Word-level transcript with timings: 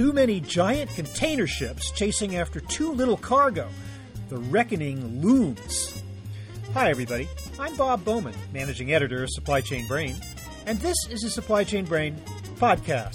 Too 0.00 0.14
many 0.14 0.40
giant 0.40 0.88
container 0.94 1.46
ships 1.46 1.90
chasing 1.90 2.36
after 2.36 2.58
too 2.58 2.90
little 2.90 3.18
cargo. 3.18 3.68
The 4.30 4.38
reckoning 4.38 5.20
looms. 5.20 6.02
Hi, 6.72 6.88
everybody. 6.88 7.28
I'm 7.58 7.76
Bob 7.76 8.02
Bowman, 8.02 8.34
managing 8.50 8.94
editor 8.94 9.24
of 9.24 9.28
Supply 9.30 9.60
Chain 9.60 9.86
Brain, 9.86 10.16
and 10.64 10.78
this 10.78 10.96
is 11.10 11.20
the 11.20 11.28
Supply 11.28 11.64
Chain 11.64 11.84
Brain 11.84 12.16
podcast. 12.54 13.12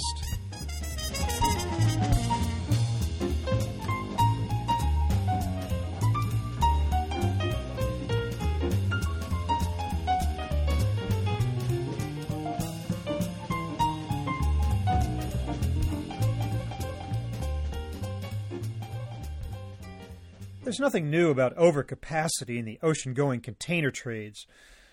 There's 20.65 20.79
nothing 20.79 21.11
new 21.11 21.29
about 21.29 21.55
overcapacity 21.57 22.57
in 22.57 22.65
the 22.65 22.79
ocean 22.81 23.13
going 23.13 23.41
container 23.41 23.91
trades. 23.91 24.47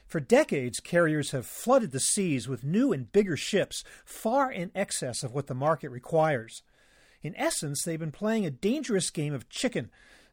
For 0.06 0.20
decades, 0.20 0.80
carriers 0.80 1.30
have 1.30 1.46
flooded 1.46 1.92
the 1.92 1.98
seas 1.98 2.46
with 2.46 2.62
new 2.62 2.92
and 2.92 3.10
bigger 3.10 3.38
ships 3.38 3.82
far 4.04 4.52
in 4.52 4.70
excess 4.74 5.22
of 5.22 5.32
what 5.32 5.46
the 5.46 5.54
market 5.54 5.88
requires. 5.88 6.62
In 7.22 7.34
essence, 7.36 7.84
they've 7.84 7.98
been 7.98 8.12
playing 8.12 8.44
a 8.44 8.50
dangerous 8.50 9.08
game 9.08 9.32
of 9.32 9.48
chicken, 9.48 9.90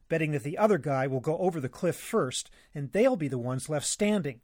betting 0.09 0.33
that 0.33 0.43
the 0.43 0.57
other 0.57 0.77
guy 0.77 1.07
will 1.07 1.21
go 1.21 1.37
over 1.37 1.61
the 1.61 1.69
cliff 1.69 1.95
first 1.95 2.51
and 2.75 2.91
they'll 2.91 3.15
be 3.15 3.29
the 3.29 3.37
ones 3.37 3.69
left 3.69 3.85
standing. 3.85 4.41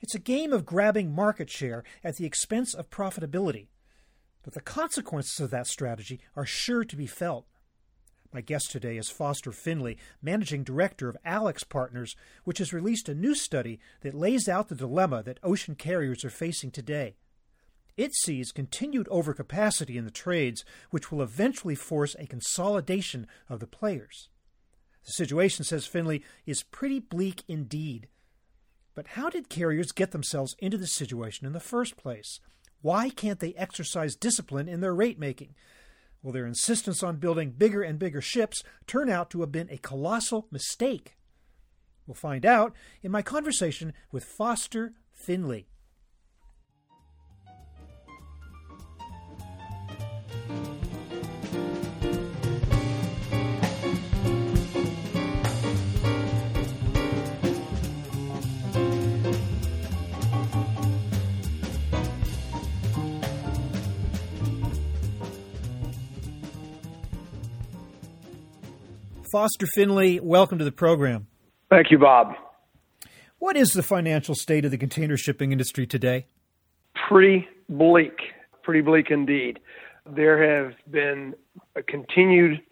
It's 0.00 0.16
a 0.16 0.18
game 0.18 0.52
of 0.52 0.66
grabbing 0.66 1.14
market 1.14 1.48
share 1.48 1.84
at 2.02 2.16
the 2.16 2.26
expense 2.26 2.74
of 2.74 2.90
profitability. 2.90 3.68
But 4.42 4.54
the 4.54 4.60
consequences 4.60 5.38
of 5.38 5.50
that 5.50 5.68
strategy 5.68 6.18
are 6.34 6.44
sure 6.44 6.82
to 6.82 6.96
be 6.96 7.06
felt. 7.06 7.46
My 8.34 8.40
guest 8.40 8.72
today 8.72 8.96
is 8.96 9.10
Foster 9.10 9.52
Finley, 9.52 9.96
Managing 10.20 10.64
Director 10.64 11.08
of 11.08 11.16
AlixPartners, 11.24 12.16
which 12.42 12.58
has 12.58 12.72
released 12.72 13.08
a 13.08 13.14
new 13.14 13.32
study 13.32 13.78
that 14.00 14.12
lays 14.12 14.48
out 14.48 14.66
the 14.66 14.74
dilemma 14.74 15.22
that 15.22 15.38
ocean 15.44 15.76
carriers 15.76 16.24
are 16.24 16.30
facing 16.30 16.72
today. 16.72 17.14
It 17.96 18.12
sees 18.12 18.50
continued 18.50 19.06
overcapacity 19.06 19.94
in 19.94 20.04
the 20.04 20.10
trades, 20.10 20.64
which 20.90 21.12
will 21.12 21.22
eventually 21.22 21.76
force 21.76 22.16
a 22.18 22.26
consolidation 22.26 23.28
of 23.48 23.60
the 23.60 23.68
players. 23.68 24.30
The 25.06 25.12
situation, 25.12 25.64
says 25.64 25.86
Finley, 25.86 26.24
is 26.44 26.64
pretty 26.64 26.98
bleak 26.98 27.44
indeed. 27.46 28.08
But 28.96 29.06
how 29.06 29.30
did 29.30 29.48
carriers 29.48 29.92
get 29.92 30.10
themselves 30.10 30.56
into 30.58 30.76
this 30.76 30.92
situation 30.92 31.46
in 31.46 31.52
the 31.52 31.60
first 31.60 31.96
place? 31.96 32.40
Why 32.82 33.10
can't 33.10 33.38
they 33.38 33.54
exercise 33.54 34.16
discipline 34.16 34.68
in 34.68 34.80
their 34.80 34.92
rate 34.92 35.20
making? 35.20 35.54
Will 36.24 36.32
their 36.32 36.46
insistence 36.46 37.02
on 37.02 37.16
building 37.16 37.50
bigger 37.50 37.82
and 37.82 37.98
bigger 37.98 38.22
ships 38.22 38.62
turn 38.86 39.10
out 39.10 39.28
to 39.30 39.42
have 39.42 39.52
been 39.52 39.68
a 39.70 39.76
colossal 39.76 40.48
mistake? 40.50 41.18
We'll 42.06 42.14
find 42.14 42.46
out 42.46 42.72
in 43.02 43.10
my 43.10 43.20
conversation 43.20 43.92
with 44.10 44.24
Foster 44.24 44.94
Finley. 45.12 45.68
Foster 69.34 69.66
Finley, 69.74 70.20
welcome 70.20 70.58
to 70.58 70.64
the 70.64 70.70
program. 70.70 71.26
Thank 71.68 71.90
you, 71.90 71.98
Bob. 71.98 72.36
What 73.40 73.56
is 73.56 73.70
the 73.70 73.82
financial 73.82 74.36
state 74.36 74.64
of 74.64 74.70
the 74.70 74.78
container 74.78 75.16
shipping 75.16 75.50
industry 75.50 75.88
today? 75.88 76.28
Pretty 77.08 77.48
bleak, 77.68 78.12
pretty 78.62 78.80
bleak 78.80 79.10
indeed. 79.10 79.58
There 80.06 80.62
have 80.62 80.74
been 80.88 81.34
a 81.74 81.82
continued 81.82 82.62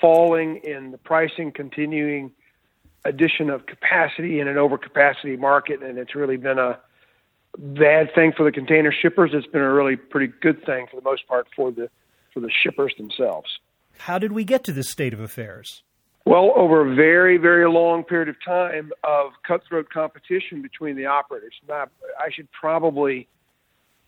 falling 0.00 0.60
in 0.64 0.90
the 0.90 0.98
pricing, 0.98 1.52
continuing 1.52 2.32
addition 3.04 3.48
of 3.48 3.66
capacity 3.66 4.40
in 4.40 4.48
an 4.48 4.56
overcapacity 4.56 5.38
market, 5.38 5.84
and 5.84 5.98
it's 5.98 6.16
really 6.16 6.36
been 6.36 6.58
a 6.58 6.80
bad 7.56 8.12
thing 8.12 8.32
for 8.36 8.42
the 8.42 8.50
container 8.50 8.90
shippers. 8.90 9.30
It's 9.32 9.46
been 9.46 9.60
a 9.60 9.72
really 9.72 9.94
pretty 9.94 10.32
good 10.42 10.66
thing 10.66 10.88
for 10.90 10.96
the 10.96 11.04
most 11.04 11.28
part 11.28 11.46
for 11.54 11.70
the 11.70 11.88
for 12.34 12.40
the 12.40 12.50
shippers 12.50 12.92
themselves. 12.98 13.60
How 13.98 14.18
did 14.18 14.32
we 14.32 14.42
get 14.42 14.64
to 14.64 14.72
this 14.72 14.90
state 14.90 15.14
of 15.14 15.20
affairs? 15.20 15.84
Well, 16.28 16.52
over 16.56 16.82
a 16.82 16.94
very, 16.94 17.38
very 17.38 17.66
long 17.66 18.04
period 18.04 18.28
of 18.28 18.36
time 18.44 18.92
of 19.02 19.30
cutthroat 19.46 19.88
competition 19.88 20.60
between 20.60 20.94
the 20.94 21.06
operators. 21.06 21.54
Now, 21.66 21.86
I 22.20 22.28
should 22.30 22.52
probably 22.52 23.26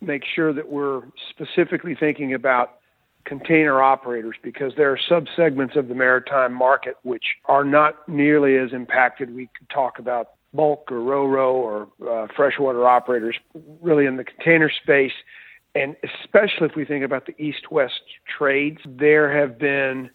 make 0.03 0.25
sure 0.35 0.53
that 0.53 0.69
we're 0.69 1.01
specifically 1.31 1.95
thinking 1.95 2.35
about 2.35 2.77
container 3.25 3.81
operators 3.81 4.37
because 4.43 4.75
there 4.77 4.93
are 4.93 4.99
subsegments 4.99 5.77
of 5.77 5.89
the 5.89 5.95
maritime 5.95 6.53
market 6.53 6.97
which 7.05 7.25
are 7.47 7.65
not 7.65 8.07
nearly 8.07 8.59
as 8.59 8.75
impacted. 8.75 9.35
We 9.35 9.49
could 9.59 9.71
talk 9.71 9.99
about 9.99 10.33
bulk 10.53 10.93
or 10.93 11.01
ro-ro 11.01 11.55
or 11.55 11.89
uh, 12.07 12.27
freshwater 12.37 12.87
operators 12.87 13.37
really 13.81 14.05
in 14.05 14.19
the 14.19 14.25
container 14.25 14.71
space. 14.71 15.15
And 15.75 15.97
especially 16.05 16.67
if 16.67 16.77
we 16.77 16.85
think 16.85 17.03
about 17.03 17.25
the 17.25 17.43
east 17.43 17.71
west 17.71 18.03
trades, 18.27 18.83
there 18.85 19.41
have 19.41 19.59
been 19.59 20.11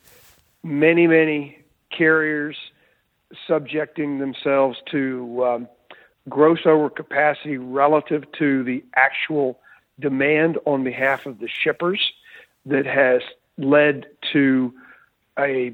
many, 0.62 1.08
many 1.08 1.65
carriers 1.98 2.58
subjecting 3.48 4.20
themselves 4.20 4.78
to 4.92 5.46
um, 5.46 5.68
gross 6.30 6.62
overcapacity 6.66 7.58
relative 7.60 8.24
to 8.34 8.64
the 8.64 8.84
actual 8.96 9.60
demand 10.00 10.58
on 10.66 10.84
behalf 10.84 11.26
of 11.26 11.40
the 11.40 11.48
shippers 11.48 12.14
that 12.66 12.86
has 12.86 13.22
led 13.58 14.06
to 14.34 14.74
a 15.38 15.74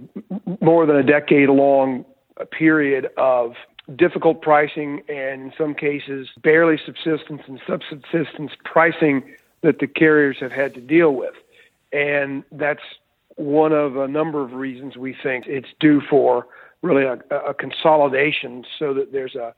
more 0.60 0.86
than 0.86 0.96
a 0.96 1.04
decade 1.04 1.50
long 1.50 2.06
period 2.52 3.10
of 3.18 3.56
difficult 3.96 4.42
pricing 4.42 5.02
and 5.10 5.42
in 5.42 5.54
some 5.58 5.74
cases 5.74 6.30
barely 6.42 6.80
subsistence 6.86 7.42
and 7.48 7.60
subsistence 7.68 8.52
pricing 8.64 9.24
that 9.62 9.80
the 9.80 9.88
carriers 9.88 10.38
have 10.40 10.52
had 10.52 10.74
to 10.74 10.82
deal 10.82 11.14
with. 11.14 11.36
And 11.92 12.44
that's 12.52 12.82
one 13.36 13.72
of 13.72 13.98
a 13.98 14.08
number 14.08 14.42
of 14.44 14.54
reasons 14.54 14.98
we 14.98 15.16
think 15.24 15.46
it's 15.48 15.70
due 15.80 16.02
for 16.10 16.48
really 16.82 17.04
a, 17.04 17.20
a 17.36 17.54
consolidation 17.54 18.64
so 18.80 18.94
that 18.94 19.12
there's 19.12 19.36
a 19.36 19.54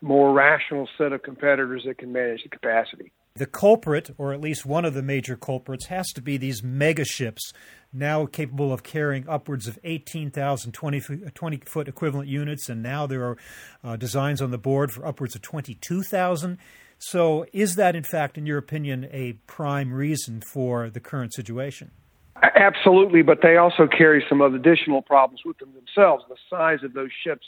more 0.00 0.32
rational 0.32 0.88
set 0.98 1.12
of 1.12 1.22
competitors 1.22 1.82
that 1.86 1.98
can 1.98 2.12
manage 2.12 2.42
the 2.42 2.48
capacity. 2.48 3.10
The 3.36 3.46
culprit, 3.46 4.10
or 4.16 4.32
at 4.32 4.40
least 4.40 4.64
one 4.64 4.84
of 4.84 4.94
the 4.94 5.02
major 5.02 5.34
culprits, 5.34 5.86
has 5.86 6.06
to 6.12 6.22
be 6.22 6.36
these 6.36 6.62
mega 6.62 7.04
ships, 7.04 7.52
now 7.92 8.26
capable 8.26 8.72
of 8.72 8.84
carrying 8.84 9.28
upwards 9.28 9.66
of 9.66 9.78
18,000 9.82 10.70
20, 10.70 11.00
20 11.34 11.56
foot 11.66 11.88
equivalent 11.88 12.28
units, 12.28 12.68
and 12.68 12.80
now 12.80 13.08
there 13.08 13.24
are 13.24 13.36
uh, 13.82 13.96
designs 13.96 14.40
on 14.40 14.52
the 14.52 14.58
board 14.58 14.92
for 14.92 15.04
upwards 15.04 15.34
of 15.34 15.42
22,000. 15.42 16.58
So, 16.98 17.44
is 17.52 17.74
that, 17.74 17.96
in 17.96 18.04
fact, 18.04 18.38
in 18.38 18.46
your 18.46 18.58
opinion, 18.58 19.08
a 19.10 19.32
prime 19.48 19.92
reason 19.92 20.40
for 20.40 20.88
the 20.88 21.00
current 21.00 21.34
situation? 21.34 21.90
Absolutely, 22.54 23.22
but 23.22 23.40
they 23.42 23.56
also 23.56 23.86
carry 23.86 24.24
some 24.28 24.40
additional 24.40 25.02
problems 25.02 25.42
with 25.44 25.58
them 25.58 25.72
themselves. 25.74 26.24
The 26.28 26.36
size 26.50 26.82
of 26.82 26.92
those 26.92 27.10
ships 27.22 27.46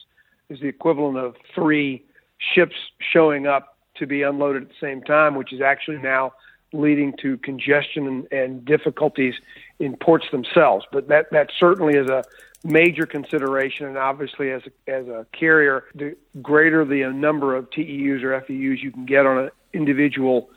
is 0.49 0.61
the 0.61 0.69
equivalent 0.69 1.19
of 1.19 1.35
three 1.55 2.05
ships 2.39 2.77
showing 2.99 3.47
up 3.47 3.77
to 3.97 4.07
be 4.07 4.23
unloaded 4.23 4.63
at 4.63 4.69
the 4.69 4.75
same 4.81 5.03
time, 5.03 5.35
which 5.35 5.53
is 5.53 5.61
actually 5.61 5.99
now 5.99 6.33
leading 6.73 7.15
to 7.23 7.37
congestion 7.39 8.07
and, 8.07 8.33
and 8.33 8.65
difficulties 8.65 9.35
in 9.79 9.97
ports 9.97 10.27
themselves. 10.31 10.85
But 10.93 11.09
that 11.09 11.31
that 11.31 11.51
certainly 11.59 11.95
is 11.99 12.09
a 12.09 12.25
major 12.65 13.07
consideration, 13.07 13.87
and 13.87 13.99
obviously, 13.99 14.51
as 14.51 14.63
a, 14.67 14.91
as 14.91 15.07
a 15.09 15.27
carrier, 15.33 15.85
the 15.95 16.17
greater 16.43 16.85
the 16.85 17.05
number 17.13 17.55
of 17.55 17.71
TEUs 17.71 18.23
or 18.23 18.41
FEUs 18.41 18.83
you 18.83 18.91
can 18.93 19.07
get 19.07 19.27
on 19.27 19.39
an 19.39 19.51
individual 19.73 20.51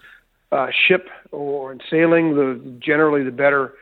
uh, 0.51 0.67
ship 0.87 1.09
or 1.31 1.71
in 1.71 1.79
sailing, 1.89 2.35
the 2.35 2.59
generally 2.79 3.23
the 3.23 3.31
better 3.31 3.73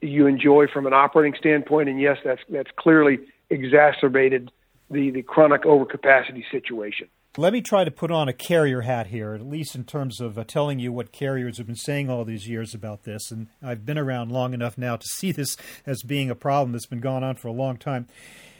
you 0.00 0.26
enjoy 0.26 0.66
from 0.72 0.86
an 0.86 0.92
operating 0.92 1.38
standpoint. 1.38 1.88
And 1.88 2.00
yes, 2.00 2.18
that's 2.24 2.42
that's 2.48 2.70
clearly 2.76 3.20
exacerbated 3.50 4.50
the 4.90 5.10
the 5.10 5.22
chronic 5.22 5.62
overcapacity 5.62 6.44
situation. 6.50 7.08
Let 7.38 7.54
me 7.54 7.62
try 7.62 7.84
to 7.84 7.90
put 7.90 8.10
on 8.10 8.28
a 8.28 8.34
carrier 8.34 8.82
hat 8.82 9.06
here, 9.06 9.32
at 9.32 9.40
least 9.40 9.74
in 9.74 9.84
terms 9.84 10.20
of 10.20 10.38
uh, 10.38 10.44
telling 10.44 10.78
you 10.78 10.92
what 10.92 11.12
carriers 11.12 11.56
have 11.56 11.66
been 11.66 11.74
saying 11.74 12.10
all 12.10 12.26
these 12.26 12.46
years 12.46 12.74
about 12.74 13.04
this. 13.04 13.30
And 13.30 13.46
I've 13.62 13.86
been 13.86 13.96
around 13.96 14.30
long 14.30 14.52
enough 14.52 14.76
now 14.76 14.96
to 14.96 15.06
see 15.06 15.32
this 15.32 15.56
as 15.86 16.02
being 16.02 16.28
a 16.28 16.34
problem 16.34 16.72
that's 16.72 16.84
been 16.84 17.00
going 17.00 17.24
on 17.24 17.36
for 17.36 17.48
a 17.48 17.52
long 17.52 17.78
time. 17.78 18.06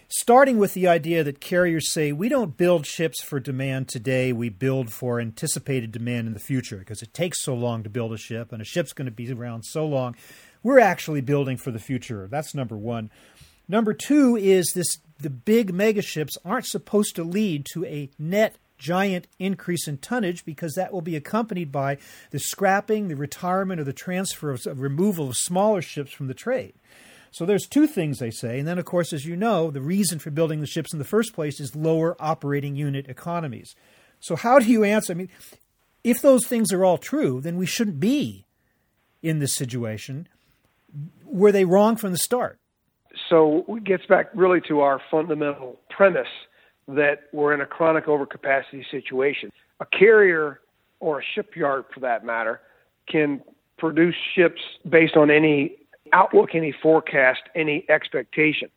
Starting 0.08 0.58
with 0.58 0.72
the 0.72 0.88
idea 0.88 1.22
that 1.22 1.40
carriers 1.40 1.92
say 1.92 2.12
we 2.12 2.30
don't 2.30 2.56
build 2.56 2.86
ships 2.86 3.22
for 3.22 3.38
demand 3.40 3.88
today, 3.88 4.32
we 4.32 4.48
build 4.48 4.90
for 4.90 5.20
anticipated 5.20 5.92
demand 5.92 6.26
in 6.26 6.32
the 6.32 6.40
future 6.40 6.78
because 6.78 7.02
it 7.02 7.12
takes 7.12 7.42
so 7.42 7.54
long 7.54 7.82
to 7.82 7.90
build 7.90 8.12
a 8.12 8.18
ship 8.18 8.52
and 8.52 8.62
a 8.62 8.64
ship's 8.64 8.94
going 8.94 9.06
to 9.06 9.10
be 9.10 9.30
around 9.30 9.64
so 9.64 9.86
long 9.86 10.14
we're 10.62 10.78
actually 10.78 11.20
building 11.20 11.56
for 11.56 11.70
the 11.70 11.78
future. 11.78 12.28
That's 12.30 12.54
number 12.54 12.76
one. 12.76 13.10
Number 13.68 13.94
two 13.94 14.36
is 14.36 14.72
this 14.74 14.98
the 15.20 15.30
big 15.30 15.72
megaships 15.72 16.36
aren't 16.44 16.66
supposed 16.66 17.16
to 17.16 17.24
lead 17.24 17.66
to 17.72 17.84
a 17.84 18.10
net 18.18 18.56
giant 18.76 19.28
increase 19.38 19.86
in 19.86 19.96
tonnage 19.96 20.44
because 20.44 20.74
that 20.74 20.92
will 20.92 21.00
be 21.00 21.14
accompanied 21.14 21.70
by 21.70 21.96
the 22.30 22.40
scrapping, 22.40 23.06
the 23.06 23.14
retirement, 23.14 23.80
or 23.80 23.84
the 23.84 23.92
transfer 23.92 24.50
of, 24.50 24.66
of 24.66 24.80
removal 24.80 25.28
of 25.28 25.36
smaller 25.36 25.80
ships 25.80 26.12
from 26.12 26.26
the 26.26 26.34
trade. 26.34 26.74
So 27.30 27.46
there's 27.46 27.66
two 27.66 27.86
things 27.86 28.18
they 28.18 28.30
say. 28.30 28.58
And 28.58 28.68
then, 28.68 28.78
of 28.78 28.84
course, 28.84 29.12
as 29.12 29.24
you 29.24 29.36
know, 29.36 29.70
the 29.70 29.80
reason 29.80 30.18
for 30.18 30.30
building 30.30 30.60
the 30.60 30.66
ships 30.66 30.92
in 30.92 30.98
the 30.98 31.04
first 31.04 31.32
place 31.32 31.60
is 31.60 31.76
lower 31.76 32.16
operating 32.20 32.76
unit 32.76 33.08
economies. 33.08 33.74
So 34.20 34.36
how 34.36 34.58
do 34.58 34.66
you 34.66 34.84
answer? 34.84 35.12
I 35.12 35.16
mean, 35.16 35.30
if 36.04 36.20
those 36.20 36.46
things 36.46 36.72
are 36.72 36.84
all 36.84 36.98
true, 36.98 37.40
then 37.40 37.56
we 37.56 37.66
shouldn't 37.66 38.00
be 38.00 38.46
in 39.22 39.38
this 39.38 39.54
situation. 39.54 40.28
Were 41.32 41.50
they 41.50 41.64
wrong 41.64 41.96
from 41.96 42.12
the 42.12 42.18
start? 42.18 42.58
So 43.28 43.64
it 43.68 43.84
gets 43.84 44.06
back 44.06 44.28
really 44.34 44.60
to 44.68 44.80
our 44.80 45.00
fundamental 45.10 45.80
premise 45.90 46.28
that 46.88 47.24
we're 47.32 47.54
in 47.54 47.60
a 47.60 47.66
chronic 47.66 48.06
overcapacity 48.06 48.84
situation. 48.90 49.50
A 49.80 49.86
carrier 49.86 50.60
or 51.00 51.20
a 51.20 51.22
shipyard, 51.34 51.84
for 51.92 52.00
that 52.00 52.24
matter, 52.24 52.60
can 53.08 53.42
produce 53.78 54.14
ships 54.34 54.60
based 54.88 55.16
on 55.16 55.30
any 55.30 55.76
outlook, 56.12 56.50
any 56.54 56.72
forecast, 56.82 57.40
any 57.54 57.84
expectation. 57.88 58.68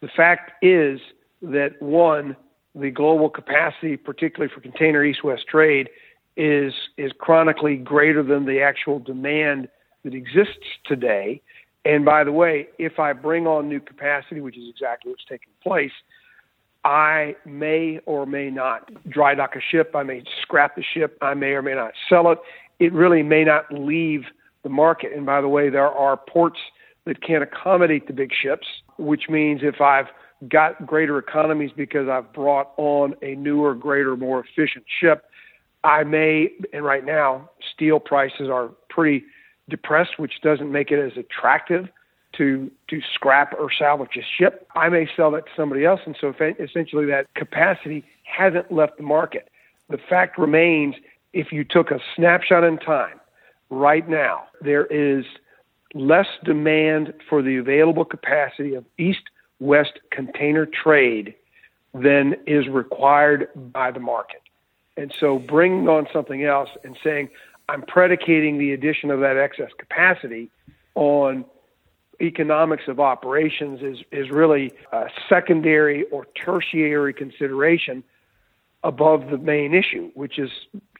The 0.00 0.08
fact 0.08 0.52
is 0.62 1.00
that 1.42 1.80
one, 1.80 2.36
the 2.74 2.90
global 2.90 3.30
capacity, 3.30 3.96
particularly 3.96 4.52
for 4.54 4.60
container 4.60 5.02
east-west 5.02 5.46
trade, 5.48 5.88
is 6.36 6.74
is 6.98 7.12
chronically 7.18 7.76
greater 7.76 8.22
than 8.22 8.44
the 8.44 8.60
actual 8.60 8.98
demand 8.98 9.68
that 10.04 10.14
exists 10.14 10.66
today. 10.84 11.40
And 11.86 12.04
by 12.04 12.24
the 12.24 12.32
way, 12.32 12.66
if 12.78 12.98
I 12.98 13.12
bring 13.12 13.46
on 13.46 13.68
new 13.68 13.78
capacity, 13.78 14.40
which 14.40 14.58
is 14.58 14.64
exactly 14.68 15.12
what's 15.12 15.24
taking 15.28 15.52
place, 15.62 15.92
I 16.84 17.36
may 17.44 18.00
or 18.06 18.26
may 18.26 18.50
not 18.50 18.90
dry 19.08 19.36
dock 19.36 19.54
a 19.54 19.60
ship. 19.60 19.92
I 19.94 20.02
may 20.02 20.24
scrap 20.42 20.74
the 20.74 20.82
ship. 20.82 21.16
I 21.22 21.34
may 21.34 21.50
or 21.50 21.62
may 21.62 21.74
not 21.74 21.92
sell 22.08 22.32
it. 22.32 22.38
It 22.80 22.92
really 22.92 23.22
may 23.22 23.44
not 23.44 23.72
leave 23.72 24.24
the 24.64 24.68
market. 24.68 25.12
And 25.12 25.24
by 25.24 25.40
the 25.40 25.48
way, 25.48 25.70
there 25.70 25.86
are 25.86 26.16
ports 26.16 26.58
that 27.04 27.22
can't 27.22 27.44
accommodate 27.44 28.08
the 28.08 28.12
big 28.12 28.32
ships, 28.32 28.66
which 28.98 29.28
means 29.28 29.60
if 29.62 29.80
I've 29.80 30.06
got 30.48 30.84
greater 30.84 31.18
economies 31.18 31.70
because 31.76 32.08
I've 32.08 32.32
brought 32.32 32.72
on 32.78 33.14
a 33.22 33.36
newer, 33.36 33.76
greater, 33.76 34.16
more 34.16 34.40
efficient 34.40 34.84
ship, 35.00 35.24
I 35.84 36.02
may, 36.02 36.50
and 36.72 36.84
right 36.84 37.04
now, 37.04 37.48
steel 37.72 38.00
prices 38.00 38.48
are 38.50 38.70
pretty 38.90 39.24
depressed, 39.68 40.18
which 40.18 40.40
doesn't 40.42 40.70
make 40.70 40.90
it 40.90 40.98
as 40.98 41.16
attractive 41.16 41.88
to 42.36 42.70
to 42.88 43.00
scrap 43.14 43.54
or 43.58 43.70
salvage 43.76 44.16
a 44.16 44.24
ship. 44.38 44.68
I 44.74 44.88
may 44.88 45.08
sell 45.16 45.30
that 45.32 45.46
to 45.46 45.52
somebody 45.56 45.84
else, 45.84 46.00
and 46.06 46.16
so 46.20 46.32
essentially 46.38 47.06
that 47.06 47.26
capacity 47.34 48.04
hasn't 48.24 48.70
left 48.70 48.98
the 48.98 49.02
market. 49.02 49.48
The 49.88 49.98
fact 49.98 50.38
remains, 50.38 50.96
if 51.32 51.52
you 51.52 51.64
took 51.64 51.90
a 51.90 52.00
snapshot 52.14 52.64
in 52.64 52.78
time, 52.78 53.20
right 53.70 54.08
now 54.08 54.44
there 54.60 54.86
is 54.86 55.24
less 55.94 56.26
demand 56.44 57.14
for 57.28 57.42
the 57.42 57.56
available 57.56 58.04
capacity 58.04 58.74
of 58.74 58.84
east-west 58.98 59.92
container 60.10 60.66
trade 60.66 61.34
than 61.94 62.34
is 62.46 62.68
required 62.68 63.48
by 63.72 63.90
the 63.90 64.00
market. 64.00 64.42
And 64.98 65.14
so 65.18 65.38
bringing 65.38 65.88
on 65.88 66.06
something 66.12 66.44
else 66.44 66.68
and 66.84 66.96
saying, 67.02 67.28
I'm 67.68 67.82
predicating 67.82 68.58
the 68.58 68.72
addition 68.72 69.10
of 69.10 69.20
that 69.20 69.36
excess 69.36 69.70
capacity 69.78 70.50
on 70.94 71.44
economics 72.20 72.84
of 72.88 73.00
operations 73.00 73.80
is, 73.82 73.98
is 74.12 74.30
really 74.30 74.72
a 74.92 75.06
secondary 75.28 76.04
or 76.10 76.26
tertiary 76.34 77.12
consideration 77.12 78.02
above 78.84 79.30
the 79.30 79.38
main 79.38 79.74
issue, 79.74 80.10
which 80.14 80.38
is 80.38 80.50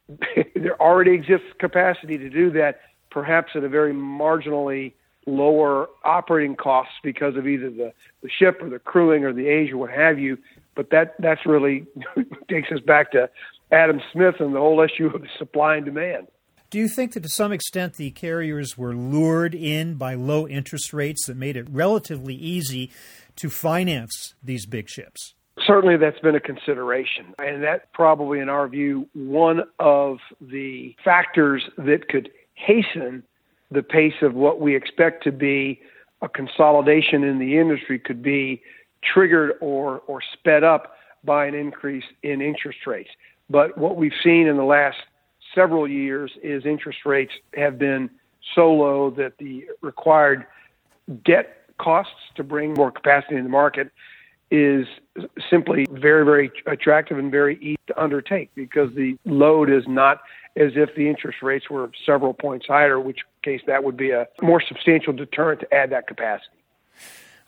there 0.55 0.81
already 0.81 1.13
exists 1.13 1.47
capacity 1.59 2.19
to 2.19 2.29
do 2.29 2.51
that, 2.51 2.81
perhaps 3.11 3.53
at 3.55 3.65
a 3.65 3.69
very 3.69 3.95
marginally 3.95 4.93
lower 5.27 5.89
operating 6.05 6.55
costs 6.55 6.95
because 7.03 7.37
of 7.37 7.47
either 7.49 7.71
the, 7.71 7.93
the 8.23 8.29
ship 8.29 8.59
or 8.61 8.71
the 8.71 8.79
crewing 8.79 9.25
or 9.25 9.33
the 9.33 9.49
age 9.49 9.73
or 9.73 9.79
what 9.79 9.91
have 9.91 10.19
you. 10.19 10.39
But 10.75 10.91
that 10.91 11.15
that's 11.19 11.45
really 11.47 11.87
takes 12.51 12.71
us 12.71 12.81
back 12.81 13.11
to 13.13 13.29
Adam 13.73 14.01
Smith 14.13 14.37
and 14.39 14.55
the 14.55 14.61
whole 14.61 14.81
issue 14.81 15.07
of 15.07 15.23
supply 15.39 15.77
and 15.77 15.85
demand. 15.85 16.29
Do 16.77 16.83
you 16.83 16.89
think 16.89 17.15
that 17.15 17.23
to 17.23 17.31
some 17.31 17.53
extent 17.53 17.95
the 17.95 18.11
carriers 18.11 18.77
were 18.77 18.95
lured 18.95 19.55
in 19.55 19.95
by 19.95 20.13
low 20.13 20.47
interest 20.47 20.93
rates 20.93 21.25
that 21.27 21.35
made 21.35 21.57
it 21.57 21.67
relatively 21.71 22.35
easy 22.35 22.91
to 23.37 23.49
finance 23.49 24.35
these 24.43 24.67
big 24.67 24.91
ships? 24.91 25.33
Certainly, 25.67 25.97
that's 25.97 26.19
been 26.19 26.35
a 26.35 26.41
consideration. 26.41 27.33
And 27.39 27.63
that 27.63 27.91
probably, 27.95 28.41
in 28.41 28.51
our 28.51 28.69
view, 28.69 29.09
one 29.15 29.63
of 29.79 30.19
the 30.39 30.95
factors 31.03 31.67
that 31.79 32.11
could 32.11 32.29
hasten 32.53 33.23
the 33.71 33.83
pace 33.83 34.21
of 34.21 34.35
what 34.35 34.61
we 34.61 34.77
expect 34.77 35.25
to 35.25 35.33
be 35.33 35.81
a 36.21 36.29
consolidation 36.29 37.25
in 37.25 37.39
the 37.39 37.57
industry 37.57 37.99
could 37.99 38.23
be 38.23 38.61
triggered 39.03 39.53
or, 39.63 40.01
or 40.01 40.21
sped 40.35 40.63
up 40.63 40.95
by 41.25 41.47
an 41.47 41.55
increase 41.55 42.05
in 42.23 42.43
interest 42.43 42.81
rates. 42.87 43.09
But 43.49 43.79
what 43.79 43.97
we've 43.97 44.13
seen 44.23 44.47
in 44.47 44.59
the 44.59 44.65
last 44.65 44.99
several 45.57 45.89
years 45.89 46.31
is 46.43 46.65
interest 46.65 47.01
rates 47.05 47.33
have 47.57 47.79
been 47.79 48.11
so 48.55 48.73
low 48.73 49.11
that 49.11 49.39
the 49.39 49.65
required 49.81 50.47
debt 51.25 51.57
costs 51.79 52.13
to 52.37 52.45
bring 52.45 52.75
more 52.75 52.93
capacity 52.93 53.35
in 53.35 53.43
the 53.43 53.51
market 53.51 53.91
is 54.51 54.87
simply 55.51 55.87
very, 55.91 56.25
very 56.25 56.53
attractive 56.67 57.19
and 57.19 57.33
very 57.33 57.57
easy 57.61 57.79
to 57.89 58.01
undertake 58.01 58.51
because 58.55 58.95
the 58.95 59.19
load 59.25 59.69
is 59.69 59.83
not 59.89 60.21
as 60.57 60.73
if 60.75 60.95
the 60.95 61.09
interest 61.09 61.39
rates 61.43 61.69
were 61.69 61.91
several 62.05 62.33
points 62.33 62.67
higher, 62.67 63.01
which 63.01 63.21
case 63.43 63.61
that 63.67 63.83
would 63.83 63.97
be 63.97 64.11
a 64.11 64.27
more 64.41 64.63
substantial 64.67 65.13
deterrent 65.13 65.61
to 65.61 65.75
add 65.75 65.91
that 65.91 66.07
capacity. 66.07 66.57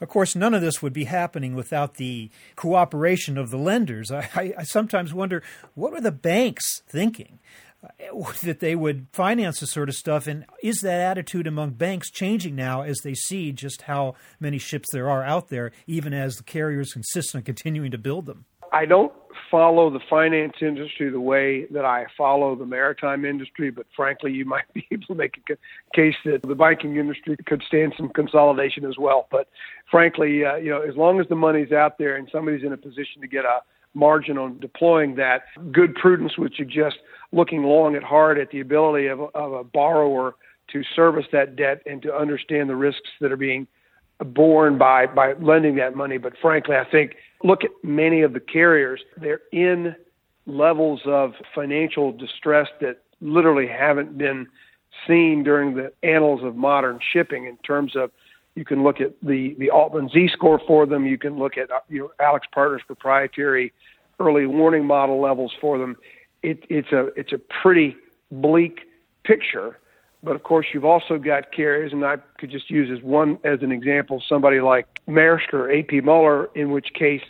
Of 0.00 0.08
course, 0.08 0.36
none 0.36 0.54
of 0.54 0.62
this 0.62 0.80
would 0.80 0.92
be 0.92 1.04
happening 1.04 1.54
without 1.54 1.94
the 1.94 2.30
cooperation 2.54 3.36
of 3.36 3.50
the 3.50 3.56
lenders. 3.56 4.10
I, 4.12 4.28
I, 4.34 4.54
I 4.58 4.62
sometimes 4.64 5.12
wonder 5.12 5.42
what 5.74 5.92
were 5.92 6.00
the 6.00 6.12
banks 6.12 6.82
thinking? 6.88 7.40
That 8.42 8.60
they 8.60 8.74
would 8.74 9.06
finance 9.12 9.60
this 9.60 9.70
sort 9.70 9.88
of 9.88 9.94
stuff, 9.94 10.26
and 10.26 10.44
is 10.62 10.80
that 10.80 11.00
attitude 11.00 11.46
among 11.46 11.72
banks 11.72 12.10
changing 12.10 12.56
now 12.56 12.82
as 12.82 12.98
they 13.04 13.14
see 13.14 13.52
just 13.52 13.82
how 13.82 14.14
many 14.40 14.58
ships 14.58 14.88
there 14.92 15.08
are 15.08 15.22
out 15.22 15.48
there, 15.48 15.70
even 15.86 16.12
as 16.12 16.36
the 16.36 16.42
carriers 16.42 16.94
insist 16.96 17.34
on 17.36 17.42
continuing 17.42 17.90
to 17.90 17.98
build 17.98 18.26
them? 18.26 18.46
I 18.72 18.84
don't 18.84 19.12
follow 19.50 19.90
the 19.90 20.00
finance 20.10 20.54
industry 20.60 21.10
the 21.10 21.20
way 21.20 21.66
that 21.66 21.84
I 21.84 22.06
follow 22.16 22.54
the 22.54 22.66
maritime 22.66 23.24
industry, 23.24 23.70
but 23.70 23.86
frankly, 23.94 24.32
you 24.32 24.44
might 24.44 24.64
be 24.74 24.86
able 24.90 25.06
to 25.06 25.14
make 25.14 25.40
a 25.50 25.56
case 25.96 26.16
that 26.24 26.42
the 26.42 26.54
banking 26.54 26.96
industry 26.96 27.36
could 27.46 27.62
stand 27.66 27.94
some 27.96 28.08
consolidation 28.10 28.84
as 28.84 28.98
well. 28.98 29.26
But 29.30 29.48
frankly, 29.90 30.44
uh, 30.44 30.56
you 30.56 30.70
know, 30.70 30.82
as 30.82 30.96
long 30.96 31.20
as 31.20 31.28
the 31.28 31.36
money's 31.36 31.72
out 31.72 31.98
there 31.98 32.16
and 32.16 32.28
somebody's 32.32 32.64
in 32.64 32.72
a 32.72 32.76
position 32.76 33.20
to 33.20 33.28
get 33.28 33.44
a 33.44 33.60
margin 33.94 34.38
on 34.38 34.58
deploying 34.60 35.16
that, 35.16 35.42
good 35.72 35.94
prudence 35.94 36.36
would 36.38 36.54
suggest 36.54 36.96
looking 37.32 37.62
long 37.62 37.94
and 37.96 38.04
hard 38.04 38.38
at 38.38 38.50
the 38.50 38.60
ability 38.60 39.06
of, 39.06 39.20
of 39.34 39.52
a 39.52 39.64
borrower 39.64 40.34
to 40.72 40.82
service 40.94 41.26
that 41.32 41.56
debt 41.56 41.82
and 41.86 42.02
to 42.02 42.14
understand 42.14 42.68
the 42.68 42.76
risks 42.76 43.08
that 43.20 43.32
are 43.32 43.36
being 43.36 43.66
borne 44.24 44.78
by 44.78 45.06
by 45.06 45.34
lending 45.34 45.76
that 45.76 45.94
money. 45.94 46.18
But 46.18 46.34
frankly, 46.40 46.76
I 46.76 46.84
think 46.90 47.16
look 47.44 47.64
at 47.64 47.70
many 47.82 48.22
of 48.22 48.32
the 48.32 48.40
carriers, 48.40 49.00
they're 49.16 49.40
in 49.52 49.94
levels 50.46 51.00
of 51.06 51.34
financial 51.54 52.12
distress 52.12 52.68
that 52.80 53.02
literally 53.20 53.66
haven't 53.66 54.16
been 54.18 54.46
seen 55.06 55.42
during 55.44 55.74
the 55.74 55.92
annals 56.02 56.42
of 56.42 56.56
modern 56.56 56.98
shipping 57.12 57.44
in 57.44 57.56
terms 57.58 57.94
of 57.94 58.10
you 58.54 58.64
can 58.64 58.82
look 58.82 59.00
at 59.00 59.12
the 59.22 59.54
the 59.58 59.70
Altman 59.70 60.08
Z 60.08 60.30
score 60.32 60.60
for 60.66 60.84
them. 60.84 61.06
You 61.06 61.18
can 61.18 61.38
look 61.38 61.56
at 61.56 61.70
uh, 61.70 61.80
you 61.88 62.00
know 62.00 62.10
AlixPartners 62.20 62.80
proprietary 62.86 63.72
early 64.18 64.46
warning 64.46 64.84
model 64.84 65.20
levels 65.20 65.52
for 65.60 65.78
them. 65.78 65.96
It, 66.42 66.64
it's 66.68 66.92
a 66.92 67.06
it's 67.16 67.32
a 67.32 67.38
pretty 67.38 67.96
bleak 68.30 68.80
picture. 69.24 69.78
But 70.22 70.34
of 70.34 70.42
course, 70.42 70.66
you've 70.74 70.84
also 70.84 71.16
got 71.16 71.52
carriers, 71.52 71.92
and 71.92 72.04
I 72.04 72.16
could 72.38 72.50
just 72.50 72.70
use 72.70 72.90
as 72.90 73.04
one 73.04 73.38
as 73.44 73.62
an 73.62 73.70
example 73.70 74.22
somebody 74.28 74.60
like 74.60 74.86
Maersk 75.06 75.52
or 75.52 75.70
A.P. 75.70 76.00
Moller, 76.00 76.50
in 76.56 76.72
which 76.72 76.88
case 76.94 77.22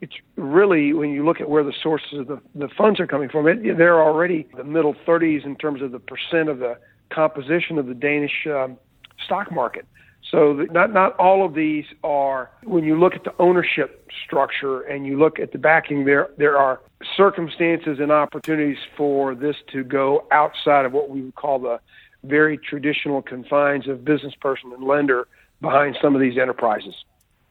it's 0.00 0.14
really 0.36 0.92
when 0.94 1.10
you 1.10 1.24
look 1.24 1.40
at 1.40 1.50
where 1.50 1.62
the 1.62 1.74
sources 1.82 2.20
of 2.20 2.26
the, 2.26 2.40
the 2.54 2.68
funds 2.68 2.98
are 3.00 3.06
coming 3.06 3.28
from, 3.28 3.46
it, 3.46 3.76
they're 3.76 4.02
already 4.02 4.46
the 4.56 4.64
middle 4.64 4.94
30s 5.06 5.44
in 5.44 5.56
terms 5.56 5.82
of 5.82 5.92
the 5.92 5.98
percent 5.98 6.48
of 6.48 6.58
the 6.58 6.78
composition 7.10 7.78
of 7.78 7.86
the 7.86 7.94
Danish 7.94 8.46
um, 8.46 8.78
stock 9.24 9.52
market. 9.52 9.86
So 10.30 10.54
the, 10.54 10.66
not 10.66 10.92
not 10.92 11.16
all 11.18 11.44
of 11.44 11.54
these 11.54 11.84
are. 12.04 12.50
When 12.62 12.84
you 12.84 12.98
look 12.98 13.14
at 13.14 13.24
the 13.24 13.34
ownership 13.38 14.08
structure 14.24 14.82
and 14.82 15.06
you 15.06 15.18
look 15.18 15.40
at 15.40 15.52
the 15.52 15.58
backing, 15.58 16.04
there 16.04 16.30
there 16.36 16.56
are 16.56 16.80
circumstances 17.16 17.98
and 18.00 18.12
opportunities 18.12 18.78
for 18.96 19.34
this 19.34 19.56
to 19.72 19.82
go 19.82 20.26
outside 20.30 20.84
of 20.84 20.92
what 20.92 21.10
we 21.10 21.22
would 21.22 21.34
call 21.34 21.58
the 21.58 21.80
very 22.22 22.58
traditional 22.58 23.22
confines 23.22 23.88
of 23.88 24.04
business 24.04 24.34
person 24.40 24.72
and 24.72 24.84
lender 24.84 25.26
behind 25.60 25.96
some 26.00 26.14
of 26.14 26.20
these 26.20 26.38
enterprises. 26.38 26.94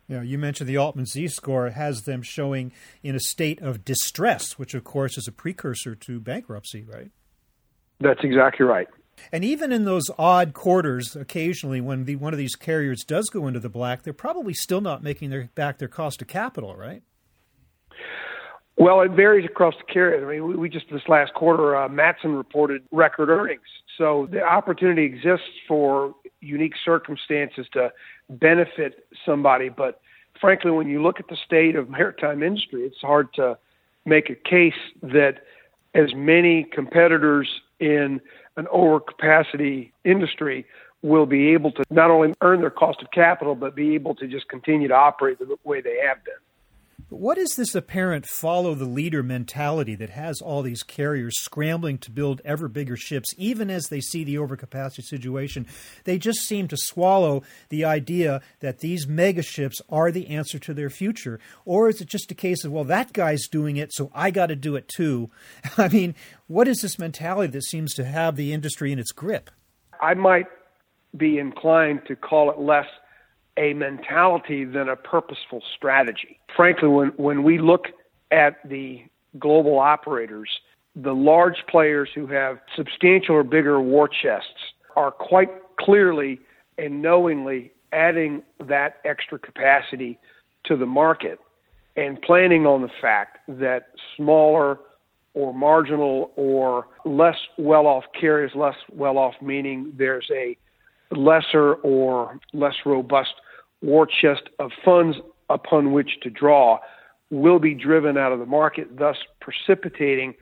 Yeah, 0.07 0.23
you 0.23 0.39
mentioned 0.39 0.67
the 0.67 0.77
Altman 0.77 1.05
Z 1.05 1.27
score 1.27 1.69
has 1.69 2.03
them 2.03 2.23
showing 2.23 2.71
in 3.03 3.15
a 3.15 3.19
state 3.19 3.61
of 3.61 3.85
distress, 3.85 4.57
which 4.57 4.73
of 4.73 4.83
course 4.83 5.17
is 5.17 5.27
a 5.27 5.31
precursor 5.31 5.95
to 5.95 6.19
bankruptcy, 6.19 6.83
right? 6.83 7.11
That's 7.99 8.23
exactly 8.23 8.65
right. 8.65 8.87
And 9.31 9.43
even 9.43 9.71
in 9.71 9.85
those 9.85 10.09
odd 10.17 10.53
quarters, 10.53 11.15
occasionally 11.15 11.81
when 11.81 12.05
the, 12.05 12.15
one 12.15 12.33
of 12.33 12.37
these 12.37 12.55
carriers 12.55 13.03
does 13.03 13.29
go 13.29 13.47
into 13.47 13.59
the 13.59 13.69
black, 13.69 14.03
they're 14.03 14.13
probably 14.13 14.53
still 14.53 14.81
not 14.81 15.03
making 15.03 15.29
their 15.29 15.49
back 15.55 15.77
their 15.77 15.87
cost 15.87 16.21
of 16.21 16.27
capital, 16.27 16.75
right? 16.75 17.03
Well, 18.77 19.01
it 19.01 19.11
varies 19.11 19.45
across 19.45 19.75
the 19.75 19.91
carrier. 19.91 20.25
I 20.25 20.33
mean, 20.33 20.47
we, 20.47 20.55
we 20.55 20.69
just 20.69 20.85
this 20.89 21.01
last 21.09 21.33
quarter, 21.33 21.75
uh, 21.75 21.89
Matson 21.89 22.33
reported 22.33 22.81
record 22.91 23.29
earnings, 23.29 23.67
so 23.97 24.29
the 24.31 24.41
opportunity 24.41 25.03
exists 25.03 25.49
for 25.67 26.15
unique 26.39 26.75
circumstances 26.85 27.67
to 27.73 27.91
benefit 28.29 29.05
somebody. 29.25 29.67
But 29.67 29.99
frankly, 30.39 30.71
when 30.71 30.87
you 30.87 31.03
look 31.03 31.19
at 31.19 31.27
the 31.27 31.35
state 31.45 31.75
of 31.75 31.89
maritime 31.89 32.41
industry, 32.41 32.83
it's 32.83 33.01
hard 33.01 33.33
to 33.33 33.57
make 34.05 34.29
a 34.29 34.35
case 34.35 34.79
that 35.01 35.43
as 35.93 36.13
many 36.15 36.63
competitors 36.63 37.49
in 37.79 38.19
an 38.57 38.65
overcapacity 38.73 39.91
industry 40.03 40.65
will 41.01 41.25
be 41.25 41.49
able 41.49 41.71
to 41.71 41.83
not 41.89 42.11
only 42.11 42.33
earn 42.41 42.59
their 42.59 42.69
cost 42.69 43.01
of 43.01 43.09
capital, 43.11 43.55
but 43.55 43.75
be 43.75 43.95
able 43.95 44.15
to 44.15 44.27
just 44.27 44.49
continue 44.49 44.87
to 44.87 44.93
operate 44.93 45.39
the 45.39 45.57
way 45.63 45.81
they 45.81 45.97
have 46.05 46.23
been. 46.25 46.33
What 47.09 47.39
is 47.39 47.55
this 47.55 47.73
apparent 47.73 48.27
follow 48.27 48.75
the 48.75 48.85
leader 48.85 49.23
mentality 49.23 49.95
that 49.95 50.11
has 50.11 50.41
all 50.41 50.61
these 50.61 50.83
carriers 50.83 51.39
scrambling 51.39 51.97
to 51.99 52.11
build 52.11 52.39
ever 52.45 52.67
bigger 52.67 52.95
ships, 52.95 53.33
even 53.35 53.71
as 53.71 53.87
they 53.87 53.99
see 53.99 54.23
the 54.23 54.35
overcapacity 54.35 55.01
situation? 55.01 55.65
They 56.03 56.19
just 56.19 56.41
seem 56.41 56.67
to 56.67 56.77
swallow 56.77 57.41
the 57.69 57.83
idea 57.83 58.41
that 58.59 58.81
these 58.81 59.07
mega 59.07 59.41
ships 59.41 59.81
are 59.89 60.11
the 60.11 60.27
answer 60.27 60.59
to 60.59 60.73
their 60.75 60.91
future. 60.91 61.39
Or 61.65 61.89
is 61.89 61.99
it 61.99 62.09
just 62.09 62.29
a 62.29 62.35
case 62.35 62.63
of, 62.63 62.71
well, 62.71 62.83
that 62.83 63.11
guy's 63.11 63.47
doing 63.47 63.77
it, 63.77 63.91
so 63.91 64.11
I 64.13 64.29
got 64.29 64.47
to 64.47 64.55
do 64.55 64.75
it 64.75 64.87
too? 64.87 65.31
I 65.79 65.87
mean, 65.87 66.13
what 66.45 66.67
is 66.67 66.81
this 66.81 66.99
mentality 66.99 67.51
that 67.53 67.63
seems 67.63 67.95
to 67.95 68.03
have 68.03 68.35
the 68.35 68.53
industry 68.53 68.91
in 68.91 68.99
its 68.99 69.11
grip? 69.11 69.49
I 69.99 70.13
might 70.13 70.45
be 71.17 71.39
inclined 71.39 72.01
to 72.07 72.15
call 72.15 72.51
it 72.51 72.59
less 72.59 72.85
a 73.59 73.73
mentality 73.73 74.63
than 74.63 74.89
a 74.89 74.95
purposeful 74.95 75.61
strategy. 75.75 76.39
Frankly, 76.55 76.87
when, 76.87 77.09
when 77.17 77.43
we 77.43 77.59
look 77.59 77.87
at 78.31 78.57
the 78.67 79.03
global 79.37 79.77
operators, 79.77 80.49
the 80.95 81.13
large 81.13 81.57
players 81.69 82.09
who 82.15 82.25
have 82.27 82.59
substantial 82.75 83.35
or 83.35 83.43
bigger 83.43 83.79
war 83.81 84.07
chests 84.07 84.73
are 84.95 85.11
quite 85.11 85.49
clearly 85.77 86.39
and 86.77 87.01
knowingly 87.01 87.71
adding 87.91 88.41
that 88.67 88.97
extra 89.03 89.37
capacity 89.37 90.17
to 90.63 90.77
the 90.77 90.85
market 90.85 91.39
and 91.95 92.21
planning 92.21 92.65
on 92.65 92.81
the 92.81 92.89
fact 93.01 93.39
that 93.47 93.89
smaller 94.15 94.79
or 95.33 95.53
marginal 95.53 96.31
or 96.35 96.87
less 97.05 97.35
well 97.57 97.87
off 97.87 98.05
carriers, 98.19 98.51
less 98.55 98.75
well 98.91 99.17
off 99.17 99.33
meaning 99.41 99.91
there's 99.97 100.29
a 100.33 100.57
lesser 101.11 101.73
or 101.75 102.39
less 102.53 102.75
robust 102.85 103.33
war 103.81 104.05
chest 104.05 104.43
of 104.59 104.71
funds 104.83 105.17
upon 105.49 105.93
which 105.93 106.19
to 106.21 106.29
draw 106.29 106.79
will 107.29 107.59
be 107.59 107.73
driven 107.73 108.17
out 108.17 108.31
of 108.31 108.39
the 108.39 108.45
market, 108.45 108.97
thus 108.97 109.17
precipitating 109.39 110.33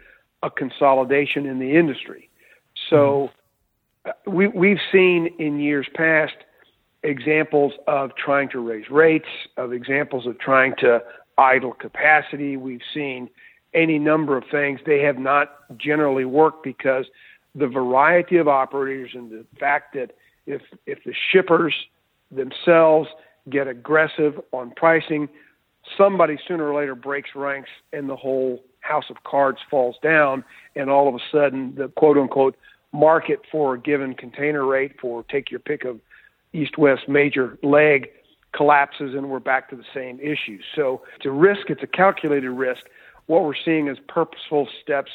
a 0.43 0.49
consolidation 0.49 1.45
in 1.45 1.59
the 1.59 1.75
industry. 1.75 2.29
So 2.89 3.31
mm-hmm. 4.05 4.31
we, 4.31 4.47
we've 4.47 4.79
seen 4.91 5.29
in 5.39 5.59
years 5.59 5.87
past 5.93 6.35
examples 7.03 7.73
of 7.87 8.11
trying 8.15 8.49
to 8.49 8.59
raise 8.59 8.89
rates, 8.89 9.27
of 9.57 9.73
examples 9.73 10.25
of 10.25 10.39
trying 10.39 10.75
to 10.79 11.01
idle 11.37 11.73
capacity. 11.73 12.57
We've 12.57 12.81
seen 12.93 13.29
any 13.73 13.99
number 13.99 14.37
of 14.37 14.43
things. 14.49 14.79
They 14.85 15.01
have 15.01 15.17
not 15.17 15.77
generally 15.77 16.25
worked 16.25 16.63
because 16.63 17.05
the 17.53 17.67
variety 17.67 18.37
of 18.37 18.47
operators 18.47 19.11
and 19.13 19.31
the 19.31 19.45
fact 19.59 19.93
that 19.93 20.11
if 20.45 20.61
if 20.85 20.99
the 21.03 21.13
shippers 21.31 21.73
themselves 22.31 23.09
get 23.49 23.67
aggressive 23.67 24.39
on 24.51 24.71
pricing, 24.75 25.29
somebody 25.97 26.37
sooner 26.47 26.69
or 26.71 26.79
later 26.79 26.95
breaks 26.95 27.29
ranks 27.35 27.69
and 27.93 28.09
the 28.09 28.15
whole 28.15 28.63
house 28.79 29.05
of 29.09 29.23
cards 29.23 29.59
falls 29.69 29.95
down, 30.01 30.43
and 30.75 30.89
all 30.89 31.07
of 31.07 31.15
a 31.15 31.19
sudden 31.31 31.75
the 31.75 31.89
quote 31.89 32.17
unquote 32.17 32.55
market 32.93 33.41
for 33.51 33.75
a 33.75 33.79
given 33.79 34.13
container 34.13 34.65
rate 34.65 34.93
for 34.99 35.23
take 35.23 35.51
your 35.51 35.59
pick 35.59 35.83
of 35.83 35.99
east 36.53 36.77
west 36.77 37.07
major 37.07 37.57
leg 37.61 38.09
collapses 38.53 39.13
and 39.13 39.29
we're 39.29 39.39
back 39.39 39.69
to 39.69 39.75
the 39.75 39.83
same 39.93 40.19
issue. 40.19 40.59
So 40.75 41.01
it's 41.15 41.25
a 41.25 41.31
risk, 41.31 41.69
it's 41.69 41.83
a 41.83 41.87
calculated 41.87 42.49
risk. 42.49 42.85
What 43.27 43.43
we're 43.43 43.53
seeing 43.55 43.87
is 43.87 43.97
purposeful 44.07 44.67
steps 44.81 45.11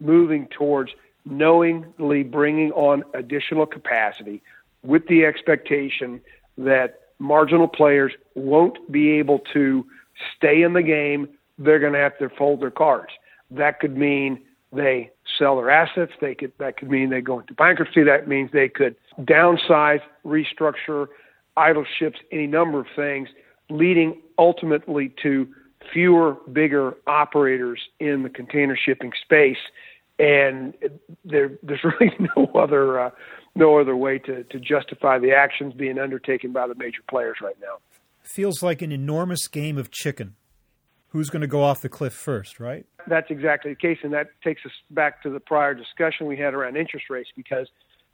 moving 0.00 0.46
towards 0.48 0.92
knowingly 1.24 2.22
bringing 2.22 2.70
on 2.72 3.02
additional 3.12 3.66
capacity 3.66 4.40
with 4.82 5.06
the 5.08 5.24
expectation 5.24 6.20
that 6.56 7.00
marginal 7.18 7.68
players 7.68 8.12
won't 8.34 8.90
be 8.90 9.10
able 9.12 9.40
to 9.52 9.84
stay 10.36 10.62
in 10.62 10.72
the 10.72 10.82
game. 10.82 11.28
They're 11.58 11.78
going 11.78 11.92
to 11.92 11.98
have 11.98 12.18
to 12.18 12.28
fold 12.36 12.60
their 12.60 12.70
cards. 12.70 13.12
That 13.50 13.80
could 13.80 13.96
mean 13.96 14.40
they 14.72 15.10
sell 15.38 15.56
their 15.56 15.70
assets. 15.70 16.12
They 16.20 16.34
could 16.34 16.52
that 16.58 16.76
could 16.76 16.90
mean 16.90 17.10
they 17.10 17.20
go 17.20 17.40
into 17.40 17.54
bankruptcy. 17.54 18.02
That 18.02 18.28
means 18.28 18.50
they 18.52 18.68
could 18.68 18.96
downsize, 19.20 20.00
restructure, 20.24 21.06
idle 21.56 21.84
ships, 21.98 22.18
any 22.32 22.46
number 22.46 22.80
of 22.80 22.86
things, 22.94 23.28
leading 23.70 24.20
ultimately 24.38 25.14
to 25.22 25.48
fewer, 25.92 26.36
bigger 26.52 26.94
operators 27.06 27.80
in 28.00 28.22
the 28.22 28.28
container 28.28 28.76
shipping 28.76 29.12
space. 29.22 29.58
And 30.18 30.74
there, 31.24 31.52
there's 31.62 31.84
really 32.00 32.12
no 32.36 32.46
other 32.54 33.00
uh, 33.00 33.10
no 33.56 33.78
other 33.78 33.96
way 33.96 34.18
to, 34.18 34.44
to 34.44 34.60
justify 34.60 35.18
the 35.18 35.32
actions 35.32 35.74
being 35.74 35.98
undertaken 35.98 36.52
by 36.52 36.66
the 36.68 36.74
major 36.74 37.00
players 37.08 37.38
right 37.42 37.56
now. 37.60 37.78
Feels 38.22 38.62
like 38.62 38.82
an 38.82 38.92
enormous 38.92 39.48
game 39.48 39.78
of 39.78 39.90
chicken. 39.90 40.36
Who's 41.08 41.30
going 41.30 41.40
to 41.40 41.46
go 41.46 41.62
off 41.62 41.80
the 41.80 41.88
cliff 41.88 42.12
first, 42.12 42.60
right? 42.60 42.84
That's 43.06 43.30
exactly 43.30 43.72
the 43.72 43.76
case, 43.76 43.98
and 44.02 44.12
that 44.12 44.28
takes 44.44 44.66
us 44.66 44.72
back 44.90 45.22
to 45.22 45.30
the 45.30 45.40
prior 45.40 45.72
discussion 45.74 46.26
we 46.26 46.36
had 46.36 46.52
around 46.52 46.76
interest 46.76 47.08
rates 47.08 47.30
because, 47.34 47.68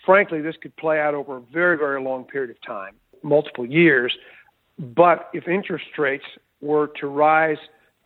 frankly, 0.06 0.40
this 0.40 0.54
could 0.62 0.76
play 0.76 1.00
out 1.00 1.14
over 1.14 1.38
a 1.38 1.40
very, 1.40 1.76
very 1.76 2.00
long 2.00 2.24
period 2.24 2.50
of 2.50 2.60
time, 2.64 2.94
multiple 3.22 3.66
years. 3.66 4.16
But 4.78 5.30
if 5.32 5.48
interest 5.48 5.86
rates 5.98 6.24
were 6.60 6.92
to 7.00 7.08
rise 7.08 7.56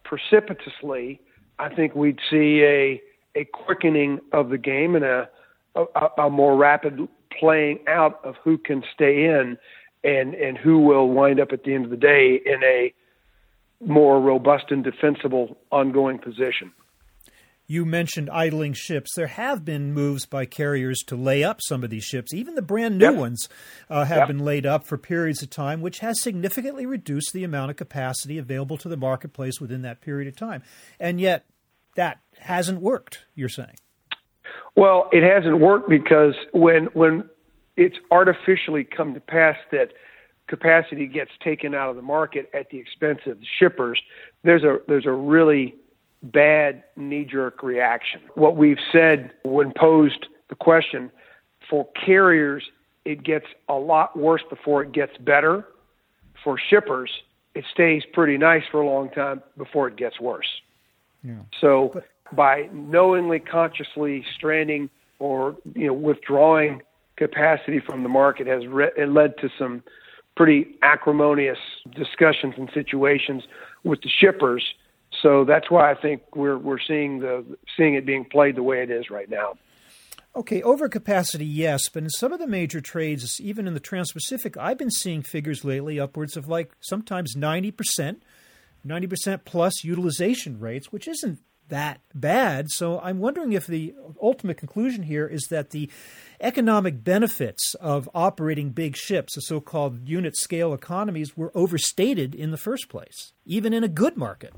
precipitously, 0.04 1.20
I 1.58 1.74
think 1.74 1.94
we'd 1.94 2.20
see 2.30 2.62
a 2.62 3.02
a 3.36 3.44
quickening 3.44 4.18
of 4.32 4.48
the 4.48 4.58
game 4.58 4.96
and 4.96 5.04
a 5.04 5.28
a, 5.76 6.22
a 6.22 6.30
more 6.30 6.56
rapid 6.56 7.06
playing 7.38 7.80
out 7.86 8.24
of 8.24 8.34
who 8.42 8.58
can 8.58 8.82
stay 8.94 9.24
in 9.24 9.58
and 10.02 10.34
and 10.34 10.58
who 10.58 10.78
will 10.78 11.08
wind 11.08 11.40
up 11.40 11.52
at 11.52 11.64
the 11.64 11.74
end 11.74 11.84
of 11.84 11.90
the 11.90 11.96
day 11.96 12.40
in 12.44 12.62
a 12.64 12.92
more 13.84 14.20
robust 14.20 14.66
and 14.70 14.82
defensible 14.82 15.56
ongoing 15.70 16.18
position. 16.18 16.72
You 17.68 17.84
mentioned 17.84 18.30
idling 18.30 18.74
ships. 18.74 19.10
There 19.16 19.26
have 19.26 19.64
been 19.64 19.92
moves 19.92 20.24
by 20.24 20.44
carriers 20.46 21.00
to 21.08 21.16
lay 21.16 21.42
up 21.42 21.58
some 21.60 21.82
of 21.82 21.90
these 21.90 22.04
ships. 22.04 22.32
Even 22.32 22.54
the 22.54 22.62
brand 22.62 22.96
new 22.96 23.06
yep. 23.06 23.16
ones 23.16 23.48
uh, 23.90 24.04
have 24.04 24.18
yep. 24.18 24.28
been 24.28 24.38
laid 24.38 24.64
up 24.64 24.86
for 24.86 24.96
periods 24.96 25.42
of 25.42 25.50
time, 25.50 25.80
which 25.80 25.98
has 25.98 26.22
significantly 26.22 26.86
reduced 26.86 27.32
the 27.32 27.42
amount 27.42 27.72
of 27.72 27.76
capacity 27.76 28.38
available 28.38 28.78
to 28.78 28.88
the 28.88 28.96
marketplace 28.96 29.60
within 29.60 29.82
that 29.82 30.00
period 30.00 30.28
of 30.28 30.36
time. 30.36 30.62
And 31.00 31.20
yet, 31.20 31.44
that 31.96 32.20
hasn't 32.38 32.80
worked, 32.80 33.26
you're 33.34 33.48
saying. 33.48 33.76
Well, 34.76 35.08
it 35.12 35.22
hasn't 35.22 35.58
worked 35.58 35.88
because 35.88 36.34
when 36.52 36.84
when 36.86 37.28
it's 37.76 37.96
artificially 38.10 38.84
come 38.84 39.14
to 39.14 39.20
pass 39.20 39.56
that 39.72 39.92
capacity 40.46 41.06
gets 41.06 41.30
taken 41.42 41.74
out 41.74 41.90
of 41.90 41.96
the 41.96 42.02
market 42.02 42.48
at 42.54 42.70
the 42.70 42.78
expense 42.78 43.20
of 43.26 43.40
the 43.40 43.46
shippers, 43.58 44.00
there's 44.44 44.62
a 44.62 44.78
there's 44.86 45.06
a 45.06 45.12
really 45.12 45.74
bad 46.22 46.84
knee 46.96 47.24
jerk 47.24 47.62
reaction. 47.62 48.20
What 48.34 48.56
we've 48.56 48.78
said 48.92 49.32
when 49.44 49.72
posed 49.76 50.26
the 50.48 50.54
question 50.54 51.10
for 51.68 51.88
carriers, 52.04 52.64
it 53.04 53.22
gets 53.22 53.46
a 53.68 53.74
lot 53.74 54.16
worse 54.16 54.42
before 54.48 54.82
it 54.82 54.92
gets 54.92 55.16
better. 55.18 55.66
For 56.44 56.58
shippers, 56.58 57.10
it 57.54 57.64
stays 57.72 58.02
pretty 58.12 58.36
nice 58.38 58.62
for 58.70 58.80
a 58.80 58.86
long 58.86 59.10
time 59.10 59.42
before 59.56 59.88
it 59.88 59.96
gets 59.96 60.20
worse. 60.20 60.46
Yeah. 61.26 61.40
So 61.61 61.90
but, 61.92 62.04
by 62.33 62.68
knowingly, 62.73 63.40
consciously 63.40 64.25
stranding 64.35 64.88
or 65.18 65.56
you 65.75 65.87
know 65.88 65.92
withdrawing 65.92 66.83
capacity 67.16 67.80
from 67.80 68.02
the 68.02 68.09
market 68.09 68.47
has 68.47 68.66
re- 68.66 68.92
it 68.97 69.09
led 69.09 69.37
to 69.38 69.49
some 69.59 69.83
pretty 70.37 70.76
acrimonious 70.83 71.59
discussions 71.95 72.54
and 72.56 72.71
situations 72.73 73.42
with 73.85 74.00
the 74.02 74.11
shippers. 74.11 74.62
So 75.23 75.45
that's 75.45 75.71
why 75.71 75.90
I 75.90 75.95
think 75.95 76.23
we're 76.37 76.59
we're 76.59 76.80
seeing 76.80 77.21
the 77.21 77.45
seeing 77.76 77.95
it 77.95 78.06
being 78.06 78.25
played 78.25 78.56
the 78.56 78.62
way 78.62 78.83
it 78.83 78.90
is 78.90 79.11
right 79.11 79.28
now. 79.28 79.54
Okay, 80.37 80.61
overcapacity, 80.61 81.47
yes, 81.49 81.88
but 81.88 82.02
in 82.02 82.11
some 82.11 82.30
of 82.30 82.38
the 82.38 82.47
major 82.47 82.83
trades, 82.83 83.40
even 83.40 83.66
in 83.66 83.73
the 83.73 83.80
Trans 83.80 84.12
Pacific, 84.12 84.54
I've 84.59 84.76
been 84.76 84.90
seeing 84.90 85.23
figures 85.23 85.64
lately 85.64 85.99
upwards 85.99 86.37
of 86.37 86.47
like 86.47 86.73
sometimes 86.80 87.35
90%, 87.35 88.16
90% 88.86 89.40
plus 89.44 89.84
utilization 89.84 90.60
rates, 90.60 90.92
which 90.92 91.08
isn't 91.08 91.40
that 91.68 92.00
bad. 92.14 92.70
So 92.70 93.00
I'm 93.00 93.18
wondering 93.18 93.52
if 93.52 93.66
the 93.66 93.94
ultimate 94.22 94.56
conclusion 94.56 95.02
here 95.02 95.26
is 95.26 95.46
that 95.50 95.70
the 95.70 95.90
economic 96.40 97.02
benefits 97.02 97.74
of 97.74 98.08
operating 98.14 98.70
big 98.70 98.96
ships, 98.96 99.34
the 99.34 99.40
so 99.40 99.60
called 99.60 100.08
unit 100.08 100.36
scale 100.36 100.72
economies, 100.72 101.36
were 101.36 101.50
overstated 101.54 102.34
in 102.34 102.50
the 102.50 102.56
first 102.56 102.88
place, 102.88 103.32
even 103.44 103.72
in 103.72 103.82
a 103.82 103.88
good 103.88 104.16
market. 104.16 104.54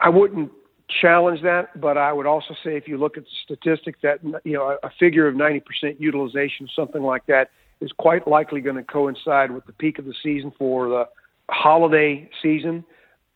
I 0.00 0.08
wouldn't 0.08 0.52
challenge 1.00 1.42
that, 1.42 1.80
but 1.80 1.96
I 1.96 2.12
would 2.12 2.26
also 2.26 2.54
say 2.64 2.76
if 2.76 2.88
you 2.88 2.98
look 2.98 3.16
at 3.16 3.24
the 3.24 3.30
statistics 3.44 3.98
that 4.02 4.20
you 4.44 4.54
know 4.54 4.76
a 4.82 4.90
figure 4.98 5.26
of 5.26 5.34
90% 5.34 5.62
utilization, 5.98 6.68
something 6.74 7.02
like 7.02 7.26
that, 7.26 7.50
is 7.80 7.92
quite 7.92 8.26
likely 8.26 8.60
going 8.60 8.76
to 8.76 8.82
coincide 8.82 9.52
with 9.52 9.64
the 9.66 9.72
peak 9.72 9.98
of 9.98 10.04
the 10.04 10.14
season 10.22 10.52
for 10.58 10.88
the 10.88 11.08
holiday 11.48 12.28
season. 12.42 12.84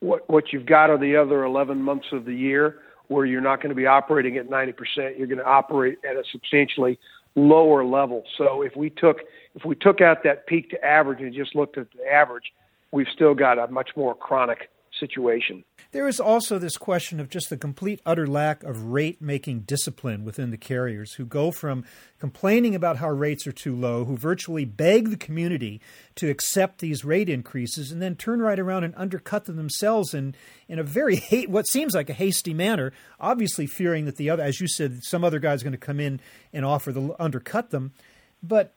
What 0.04 0.28
what 0.28 0.52
you've 0.52 0.66
got 0.66 0.90
are 0.90 0.98
the 0.98 1.16
other 1.16 1.44
11 1.44 1.80
months 1.80 2.06
of 2.12 2.26
the 2.26 2.34
year 2.34 2.80
where 3.08 3.24
you're 3.24 3.40
not 3.40 3.62
going 3.62 3.70
to 3.70 3.74
be 3.74 3.86
operating 3.86 4.36
at 4.36 4.48
90%. 4.48 4.74
You're 5.18 5.26
going 5.26 5.38
to 5.38 5.46
operate 5.46 5.98
at 6.08 6.16
a 6.16 6.22
substantially 6.30 6.98
lower 7.34 7.84
level. 7.84 8.24
So 8.36 8.62
if 8.62 8.76
we 8.76 8.90
took 8.90 9.20
if 9.54 9.64
we 9.64 9.74
took 9.74 10.00
out 10.00 10.22
that 10.24 10.46
peak 10.46 10.70
to 10.70 10.84
average 10.84 11.20
and 11.20 11.32
just 11.32 11.54
looked 11.54 11.78
at 11.78 11.86
the 11.92 12.06
average, 12.06 12.52
we've 12.92 13.08
still 13.14 13.34
got 13.34 13.58
a 13.58 13.66
much 13.68 13.90
more 13.96 14.14
chronic 14.14 14.70
situation. 15.00 15.64
There 15.92 16.08
is 16.08 16.20
also 16.20 16.58
this 16.58 16.76
question 16.76 17.20
of 17.20 17.28
just 17.28 17.50
the 17.50 17.56
complete 17.56 18.00
utter 18.04 18.26
lack 18.26 18.62
of 18.62 18.86
rate 18.86 19.20
making 19.20 19.60
discipline 19.60 20.24
within 20.24 20.50
the 20.50 20.56
carriers 20.56 21.14
who 21.14 21.24
go 21.24 21.50
from 21.50 21.84
complaining 22.18 22.74
about 22.74 22.98
how 22.98 23.10
rates 23.10 23.46
are 23.46 23.52
too 23.52 23.74
low, 23.74 24.04
who 24.04 24.16
virtually 24.16 24.64
beg 24.64 25.10
the 25.10 25.16
community 25.16 25.80
to 26.16 26.30
accept 26.30 26.78
these 26.78 27.04
rate 27.04 27.28
increases 27.28 27.90
and 27.90 28.00
then 28.00 28.16
turn 28.16 28.40
right 28.40 28.58
around 28.58 28.84
and 28.84 28.94
undercut 28.96 29.44
them 29.44 29.56
themselves 29.56 30.14
in, 30.14 30.34
in 30.68 30.78
a 30.78 30.84
very 30.84 31.16
hate 31.30 31.50
what 31.50 31.66
seems 31.66 31.94
like 31.94 32.10
a 32.10 32.14
hasty 32.14 32.54
manner, 32.54 32.92
obviously 33.20 33.66
fearing 33.66 34.04
that 34.04 34.16
the 34.16 34.30
other 34.30 34.42
as 34.42 34.60
you 34.60 34.68
said, 34.68 35.00
some 35.02 35.24
other 35.24 35.38
guy's 35.38 35.62
going 35.62 35.72
to 35.72 35.78
come 35.78 36.00
in 36.00 36.20
and 36.52 36.64
offer 36.64 36.92
the 36.92 37.14
undercut 37.18 37.70
them. 37.70 37.92
But 38.42 38.74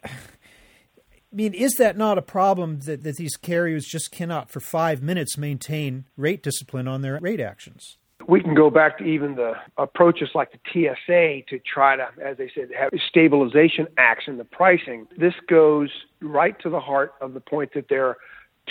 mean, 1.38 1.53
is 1.53 1.75
that 1.75 1.96
not 1.96 2.17
a 2.17 2.22
problem 2.22 2.79
that, 2.82 3.03
that 3.03 3.15
these 3.15 3.38
carriers 3.38 3.86
just 3.86 4.12
cannot, 4.12 4.50
for 4.50 4.60
five 4.60 5.03
minutes, 5.03 5.38
maintain 5.38 6.06
rate 6.17 6.41
discipline 6.41 6.88
on 6.88 7.03
their 7.03 7.20
rate 7.20 7.39
actions? 7.39 7.98
We 8.27 8.41
can 8.41 8.56
go 8.56 8.70
back 8.70 8.98
to 8.98 9.06
even 9.06 9.36
the 9.36 9.53
approaches 9.77 10.29
like 10.34 10.51
the 10.51 10.60
TSA 10.74 11.46
to 11.50 11.60
try 11.60 11.96
to, 11.96 12.08
as 12.22 12.38
they 12.38 12.51
said, 12.53 12.70
have 12.77 12.89
stabilization 13.08 13.88
acts 13.98 14.25
in 14.27 14.38
the 14.38 14.44
pricing. 14.44 15.08
This 15.17 15.36
goes 15.48 15.89
right 16.22 16.60
to 16.62 16.70
the 16.70 16.79
heart 16.79 17.13
of 17.22 17.34
the 17.34 17.39
point 17.39 17.74
that 17.75 17.88
there 17.88 18.08
are 18.08 18.17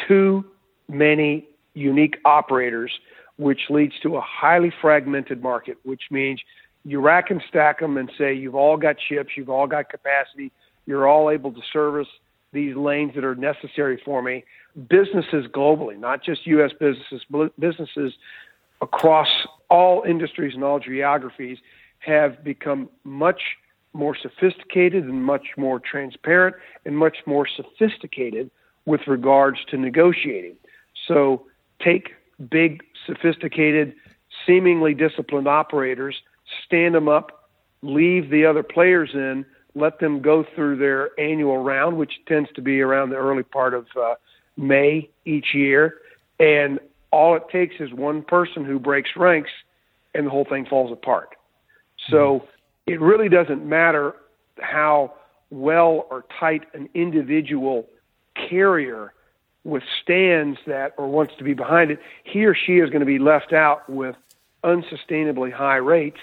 too 0.09 0.45
many 0.89 1.49
unique 1.75 2.17
operators, 2.25 2.93
which 3.39 3.61
leads 3.71 3.95
to 4.03 4.17
a 4.17 4.21
highly 4.21 4.73
fragmented 4.83 5.41
market, 5.43 5.79
which 5.85 6.03
means 6.11 6.41
you 6.85 7.01
rack 7.01 7.31
and 7.31 7.43
stack 7.49 7.79
them 7.79 7.97
and 7.97 8.11
say 8.19 8.35
you've 8.35 8.55
all 8.57 8.77
got 8.77 8.97
ships, 9.09 9.31
you've 9.37 9.51
all 9.51 9.67
got 9.69 9.89
capacity, 9.89 10.51
you're 10.85 11.07
all 11.07 11.31
able 11.31 11.53
to 11.53 11.61
service 11.73 12.09
these 12.53 12.77
lanes 12.77 13.13
that 13.15 13.25
are 13.25 13.35
necessary 13.35 14.01
for 14.05 14.23
me. 14.23 14.45
Businesses 14.89 15.47
globally, 15.53 15.99
not 15.99 16.23
just 16.23 16.47
U.S. 16.47 16.73
businesses, 16.79 17.23
businesses 17.59 18.13
across 18.81 19.29
all 19.71 20.03
industries 20.03 20.55
and 20.55 20.63
all 20.63 20.79
geographies 20.79 21.59
have 21.99 22.43
become 22.45 22.89
much 23.05 23.41
more 23.93 24.17
sophisticated 24.17 25.05
and 25.05 25.25
much 25.25 25.47
more 25.57 25.81
transparent 25.81 26.55
and 26.85 26.97
much 26.97 27.19
more 27.27 27.47
sophisticated 27.49 28.51
with 28.85 29.01
regards 29.07 29.59
to 29.71 29.77
negotiating. 29.77 30.57
So 31.09 31.47
take 31.83 32.11
big, 32.51 32.83
sophisticated, 33.07 33.95
seemingly 34.47 34.95
disciplined 34.95 35.49
operators, 35.49 36.17
stand 36.65 36.95
them 36.95 37.09
up, 37.09 37.51
leave 37.83 38.31
the 38.31 38.45
other 38.45 38.63
players 38.63 39.11
in 39.15 39.47
let 39.77 40.01
them 40.01 40.23
go 40.23 40.45
through 40.55 40.79
their 40.79 41.11
annual 41.21 41.59
round, 41.59 41.99
which 41.99 42.15
tends 42.27 42.51
to 42.55 42.63
be 42.63 42.81
around 42.81 43.11
the 43.11 43.17
early 43.17 43.43
part 43.43 43.75
of 43.75 43.87
uh, 43.95 44.15
May 44.57 45.11
each 45.27 45.55
year. 45.55 45.99
And 46.41 46.81
all 47.13 47.37
it 47.37 47.43
takes 47.53 47.77
is 47.79 47.93
one 47.93 48.23
person 48.23 48.65
who 48.65 48.79
breaks 48.79 49.11
ranks, 49.17 49.51
and 50.15 50.27
the 50.27 50.31
whole 50.31 50.47
thing 50.47 50.65
falls 50.65 50.91
apart. 50.91 51.37
So 52.11 52.49
it 52.87 53.01
really 53.01 53.29
doesn't 53.29 53.65
matter 53.65 54.15
how 54.61 55.13
well 55.51 56.07
or 56.11 56.25
tight 56.41 56.63
an 56.73 56.89
individual 56.95 57.87
carrier 58.49 59.13
withstands 59.65 60.59
that 60.67 60.95
or 60.97 61.09
wants 61.09 61.35
to 61.39 61.45
be 61.45 61.53
behind 61.53 61.91
it. 61.91 61.99
He 62.25 62.47
or 62.47 62.55
she 62.55 62.79
is 62.79 62.89
going 62.89 63.01
to 63.01 63.07
be 63.07 63.19
left 63.19 63.53
out 63.53 63.89
with 63.91 64.17
unsustainably 64.65 65.53
high 65.53 65.77
rates 65.77 66.21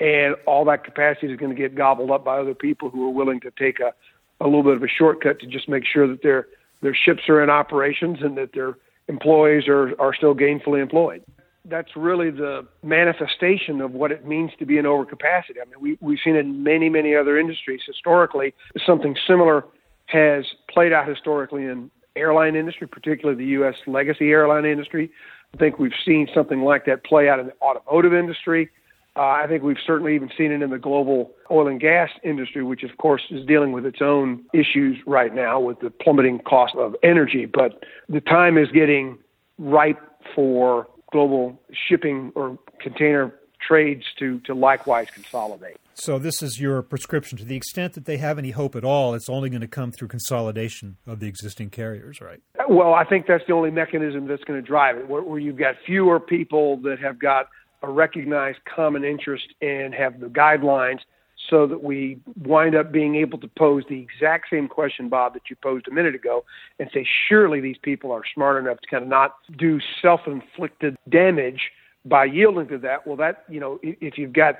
and 0.00 0.36
all 0.46 0.64
that 0.66 0.84
capacity 0.84 1.32
is 1.32 1.38
going 1.38 1.54
to 1.54 1.60
get 1.60 1.74
gobbled 1.74 2.10
up 2.10 2.24
by 2.24 2.38
other 2.38 2.54
people 2.54 2.90
who 2.90 3.06
are 3.06 3.10
willing 3.10 3.40
to 3.40 3.50
take 3.58 3.80
a, 3.80 3.92
a 4.40 4.46
little 4.46 4.62
bit 4.62 4.76
of 4.76 4.82
a 4.82 4.88
shortcut 4.88 5.40
to 5.40 5.46
just 5.46 5.68
make 5.68 5.84
sure 5.84 6.06
that 6.06 6.22
their 6.22 6.46
their 6.80 6.94
ships 6.94 7.28
are 7.28 7.42
in 7.42 7.50
operations 7.50 8.18
and 8.20 8.36
that 8.38 8.52
their 8.52 8.76
employees 9.08 9.66
are, 9.66 10.00
are 10.00 10.14
still 10.14 10.34
gainfully 10.34 10.80
employed. 10.80 11.22
That's 11.64 11.96
really 11.96 12.30
the 12.30 12.66
manifestation 12.82 13.80
of 13.80 13.92
what 13.92 14.12
it 14.12 14.24
means 14.24 14.52
to 14.58 14.64
be 14.64 14.78
in 14.78 14.84
overcapacity. 14.84 15.60
I 15.60 15.64
mean, 15.64 15.80
we, 15.80 15.98
we've 16.00 16.18
seen 16.22 16.36
in 16.36 16.62
many, 16.62 16.88
many 16.88 17.16
other 17.16 17.36
industries 17.36 17.80
historically. 17.84 18.54
Something 18.86 19.16
similar 19.26 19.64
has 20.06 20.46
played 20.70 20.92
out 20.92 21.08
historically 21.08 21.64
in 21.64 21.90
airline 22.16 22.54
industry, 22.54 22.86
particularly 22.86 23.42
the 23.42 23.50
U.S. 23.52 23.74
legacy 23.86 24.30
airline 24.30 24.64
industry. 24.64 25.10
I 25.54 25.56
think 25.56 25.78
we've 25.78 25.92
seen 26.04 26.28
something 26.32 26.62
like 26.62 26.86
that 26.86 27.04
play 27.04 27.28
out 27.28 27.38
in 27.40 27.46
the 27.46 27.54
automotive 27.60 28.14
industry. 28.14 28.70
Uh, 29.18 29.22
I 29.22 29.46
think 29.48 29.64
we've 29.64 29.78
certainly 29.84 30.14
even 30.14 30.30
seen 30.38 30.52
it 30.52 30.62
in 30.62 30.70
the 30.70 30.78
global 30.78 31.32
oil 31.50 31.66
and 31.66 31.80
gas 31.80 32.08
industry, 32.22 32.62
which 32.62 32.84
of 32.84 32.96
course 32.98 33.22
is 33.30 33.44
dealing 33.44 33.72
with 33.72 33.84
its 33.84 33.98
own 34.00 34.44
issues 34.54 34.96
right 35.06 35.34
now 35.34 35.58
with 35.58 35.80
the 35.80 35.90
plummeting 35.90 36.38
cost 36.40 36.76
of 36.76 36.94
energy. 37.02 37.44
But 37.44 37.82
the 38.08 38.20
time 38.20 38.56
is 38.56 38.68
getting 38.70 39.18
ripe 39.58 39.98
for 40.36 40.86
global 41.10 41.60
shipping 41.88 42.30
or 42.36 42.56
container 42.80 43.34
trades 43.66 44.04
to, 44.20 44.38
to 44.40 44.54
likewise 44.54 45.08
consolidate. 45.12 45.78
So, 45.94 46.20
this 46.20 46.44
is 46.44 46.60
your 46.60 46.80
prescription. 46.82 47.38
To 47.38 47.44
the 47.44 47.56
extent 47.56 47.94
that 47.94 48.04
they 48.04 48.18
have 48.18 48.38
any 48.38 48.52
hope 48.52 48.76
at 48.76 48.84
all, 48.84 49.14
it's 49.14 49.28
only 49.28 49.50
going 49.50 49.62
to 49.62 49.66
come 49.66 49.90
through 49.90 50.06
consolidation 50.06 50.96
of 51.08 51.18
the 51.18 51.26
existing 51.26 51.70
carriers, 51.70 52.20
right? 52.20 52.40
Well, 52.68 52.94
I 52.94 53.02
think 53.02 53.26
that's 53.26 53.42
the 53.48 53.52
only 53.52 53.72
mechanism 53.72 54.28
that's 54.28 54.44
going 54.44 54.62
to 54.62 54.64
drive 54.64 54.96
it, 54.96 55.08
where, 55.08 55.22
where 55.22 55.40
you've 55.40 55.56
got 55.56 55.74
fewer 55.84 56.20
people 56.20 56.76
that 56.82 57.00
have 57.00 57.18
got 57.18 57.48
a 57.82 57.90
recognized 57.90 58.58
common 58.64 59.04
interest 59.04 59.54
and 59.60 59.94
have 59.94 60.20
the 60.20 60.26
guidelines 60.26 61.00
so 61.48 61.66
that 61.66 61.82
we 61.82 62.18
wind 62.44 62.74
up 62.74 62.92
being 62.92 63.14
able 63.16 63.38
to 63.38 63.48
pose 63.48 63.84
the 63.88 64.00
exact 64.00 64.48
same 64.50 64.68
question, 64.68 65.08
Bob, 65.08 65.34
that 65.34 65.42
you 65.48 65.56
posed 65.56 65.86
a 65.88 65.90
minute 65.90 66.14
ago, 66.14 66.44
and 66.78 66.90
say, 66.92 67.06
surely 67.28 67.60
these 67.60 67.78
people 67.80 68.10
are 68.10 68.22
smart 68.34 68.62
enough 68.62 68.80
to 68.80 68.88
kind 68.88 69.02
of 69.02 69.08
not 69.08 69.36
do 69.56 69.78
self 70.02 70.22
inflicted 70.26 70.96
damage 71.08 71.70
by 72.04 72.24
yielding 72.24 72.68
to 72.68 72.78
that. 72.78 73.06
Well, 73.06 73.16
that, 73.16 73.44
you 73.48 73.60
know, 73.60 73.78
if 73.82 74.18
you've 74.18 74.32
got 74.32 74.56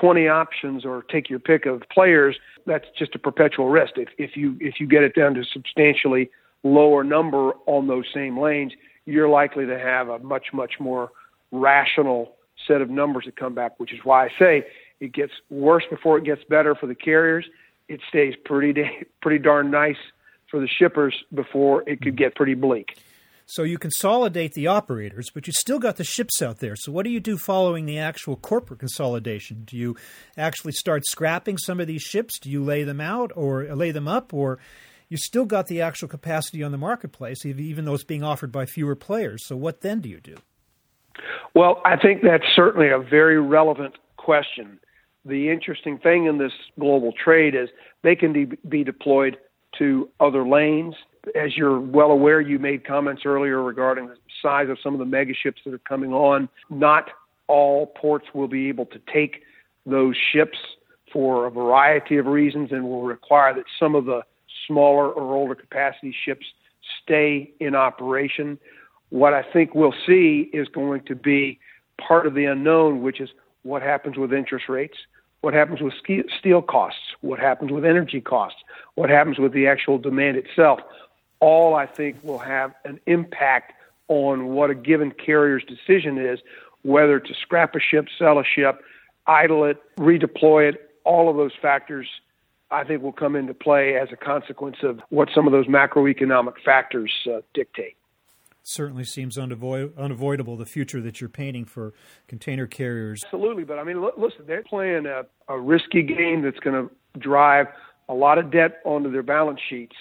20 0.00 0.28
options 0.28 0.84
or 0.84 1.02
take 1.02 1.30
your 1.30 1.38
pick 1.38 1.66
of 1.66 1.82
players, 1.90 2.36
that's 2.66 2.86
just 2.98 3.14
a 3.14 3.18
perpetual 3.18 3.68
risk. 3.68 3.92
If, 3.96 4.08
if 4.18 4.36
you 4.36 4.56
if 4.60 4.80
you 4.80 4.86
get 4.86 5.02
it 5.02 5.14
down 5.14 5.34
to 5.34 5.44
substantially 5.44 6.30
lower 6.62 7.04
number 7.04 7.52
on 7.66 7.86
those 7.86 8.04
same 8.12 8.38
lanes, 8.38 8.72
you're 9.06 9.28
likely 9.28 9.66
to 9.66 9.78
have 9.78 10.08
a 10.08 10.18
much 10.18 10.48
much 10.52 10.74
more 10.78 11.10
rational 11.52 12.34
set 12.68 12.80
of 12.80 12.90
numbers 12.90 13.24
that 13.24 13.36
come 13.36 13.54
back, 13.54 13.80
which 13.80 13.92
is 13.92 13.98
why 14.04 14.26
I 14.26 14.28
say 14.38 14.66
it 15.00 15.12
gets 15.12 15.32
worse 15.50 15.84
before 15.90 16.18
it 16.18 16.24
gets 16.24 16.44
better 16.44 16.74
for 16.74 16.86
the 16.86 16.94
carriers. 16.94 17.46
It 17.88 18.00
stays 18.08 18.34
pretty 18.44 18.84
pretty 19.22 19.42
darn 19.42 19.70
nice 19.70 19.96
for 20.50 20.60
the 20.60 20.68
shippers 20.68 21.14
before 21.34 21.82
it 21.88 22.00
could 22.00 22.16
get 22.16 22.34
pretty 22.34 22.54
bleak. 22.54 22.98
So 23.50 23.62
you 23.62 23.78
consolidate 23.78 24.52
the 24.52 24.66
operators, 24.66 25.30
but 25.32 25.46
you 25.46 25.54
still 25.54 25.78
got 25.78 25.96
the 25.96 26.04
ships 26.04 26.42
out 26.42 26.58
there. 26.58 26.76
So 26.76 26.92
what 26.92 27.04
do 27.04 27.10
you 27.10 27.18
do 27.18 27.38
following 27.38 27.86
the 27.86 27.98
actual 27.98 28.36
corporate 28.36 28.78
consolidation? 28.78 29.62
Do 29.64 29.74
you 29.74 29.96
actually 30.36 30.72
start 30.72 31.06
scrapping 31.06 31.56
some 31.56 31.80
of 31.80 31.86
these 31.86 32.02
ships? 32.02 32.38
Do 32.38 32.50
you 32.50 32.62
lay 32.62 32.82
them 32.84 33.00
out 33.00 33.32
or 33.34 33.64
lay 33.74 33.90
them 33.90 34.06
up 34.06 34.34
or 34.34 34.58
you 35.08 35.16
still 35.16 35.46
got 35.46 35.66
the 35.66 35.80
actual 35.80 36.08
capacity 36.08 36.62
on 36.62 36.72
the 36.72 36.78
marketplace 36.78 37.46
even 37.46 37.86
though 37.86 37.94
it's 37.94 38.04
being 38.04 38.22
offered 38.22 38.52
by 38.52 38.66
fewer 38.66 38.94
players. 38.94 39.46
So 39.46 39.56
what 39.56 39.80
then 39.80 40.00
do 40.00 40.10
you 40.10 40.20
do? 40.20 40.36
Well, 41.54 41.82
I 41.84 41.96
think 41.96 42.22
that's 42.22 42.44
certainly 42.54 42.88
a 42.88 42.98
very 42.98 43.40
relevant 43.40 43.94
question. 44.16 44.78
The 45.24 45.50
interesting 45.50 45.98
thing 45.98 46.26
in 46.26 46.38
this 46.38 46.52
global 46.78 47.12
trade 47.12 47.54
is 47.54 47.68
they 48.02 48.14
can 48.14 48.32
de- 48.32 48.56
be 48.68 48.84
deployed 48.84 49.36
to 49.78 50.08
other 50.20 50.46
lanes. 50.46 50.94
As 51.34 51.56
you're 51.56 51.80
well 51.80 52.10
aware, 52.10 52.40
you 52.40 52.58
made 52.58 52.86
comments 52.86 53.22
earlier 53.24 53.62
regarding 53.62 54.06
the 54.06 54.16
size 54.40 54.68
of 54.70 54.78
some 54.82 54.94
of 54.94 54.98
the 54.98 55.04
mega 55.04 55.34
ships 55.34 55.60
that 55.64 55.74
are 55.74 55.80
coming 55.80 56.12
on. 56.12 56.48
Not 56.70 57.10
all 57.48 57.86
ports 57.86 58.26
will 58.34 58.48
be 58.48 58.68
able 58.68 58.86
to 58.86 59.00
take 59.12 59.42
those 59.84 60.16
ships. 60.32 60.58
for 61.12 61.46
a 61.46 61.50
variety 61.50 62.18
of 62.18 62.26
reasons 62.26 62.70
and 62.70 62.84
will 62.84 63.02
require 63.02 63.54
that 63.54 63.64
some 63.80 63.94
of 63.94 64.04
the 64.04 64.20
smaller 64.66 65.10
or 65.10 65.34
older 65.34 65.54
capacity 65.54 66.14
ships 66.24 66.44
stay 67.02 67.50
in 67.60 67.74
operation. 67.74 68.58
What 69.10 69.32
I 69.34 69.42
think 69.42 69.74
we'll 69.74 69.94
see 70.06 70.50
is 70.52 70.68
going 70.68 71.02
to 71.04 71.14
be 71.14 71.58
part 71.98 72.26
of 72.26 72.34
the 72.34 72.44
unknown, 72.44 73.02
which 73.02 73.20
is 73.20 73.30
what 73.62 73.82
happens 73.82 74.16
with 74.16 74.32
interest 74.32 74.68
rates, 74.68 74.96
what 75.40 75.54
happens 75.54 75.80
with 75.80 75.94
steel 76.38 76.62
costs, 76.62 77.00
what 77.20 77.38
happens 77.38 77.70
with 77.70 77.84
energy 77.84 78.20
costs, 78.20 78.60
what 78.94 79.10
happens 79.10 79.38
with 79.38 79.52
the 79.52 79.66
actual 79.66 79.98
demand 79.98 80.36
itself. 80.36 80.80
All 81.40 81.74
I 81.74 81.86
think 81.86 82.16
will 82.22 82.38
have 82.38 82.74
an 82.84 83.00
impact 83.06 83.72
on 84.08 84.48
what 84.48 84.70
a 84.70 84.74
given 84.74 85.12
carrier's 85.12 85.64
decision 85.64 86.18
is, 86.18 86.40
whether 86.82 87.20
to 87.20 87.34
scrap 87.34 87.74
a 87.74 87.80
ship, 87.80 88.08
sell 88.18 88.38
a 88.38 88.44
ship, 88.44 88.82
idle 89.26 89.64
it, 89.64 89.78
redeploy 89.96 90.70
it. 90.70 90.90
All 91.04 91.30
of 91.30 91.36
those 91.36 91.52
factors, 91.60 92.08
I 92.70 92.84
think, 92.84 93.02
will 93.02 93.12
come 93.12 93.36
into 93.36 93.54
play 93.54 93.96
as 93.96 94.08
a 94.12 94.16
consequence 94.16 94.78
of 94.82 95.00
what 95.10 95.28
some 95.34 95.46
of 95.46 95.52
those 95.52 95.66
macroeconomic 95.66 96.54
factors 96.64 97.12
uh, 97.26 97.40
dictate 97.54 97.96
certainly 98.68 99.04
seems 99.04 99.38
unavoid- 99.38 99.96
unavoidable 99.96 100.56
the 100.56 100.66
future 100.66 101.00
that 101.00 101.20
you're 101.20 101.30
painting 101.30 101.64
for 101.64 101.94
container 102.26 102.66
carriers. 102.66 103.24
Absolutely, 103.24 103.64
but 103.64 103.78
I 103.78 103.84
mean, 103.84 104.02
listen, 104.16 104.44
they're 104.46 104.62
playing 104.62 105.06
a, 105.06 105.24
a 105.48 105.58
risky 105.58 106.02
game 106.02 106.42
that's 106.42 106.58
going 106.58 106.88
to 106.88 107.18
drive 107.18 107.66
a 108.08 108.14
lot 108.14 108.38
of 108.38 108.50
debt 108.50 108.80
onto 108.84 109.10
their 109.10 109.22
balance 109.22 109.60
sheets. 109.68 109.96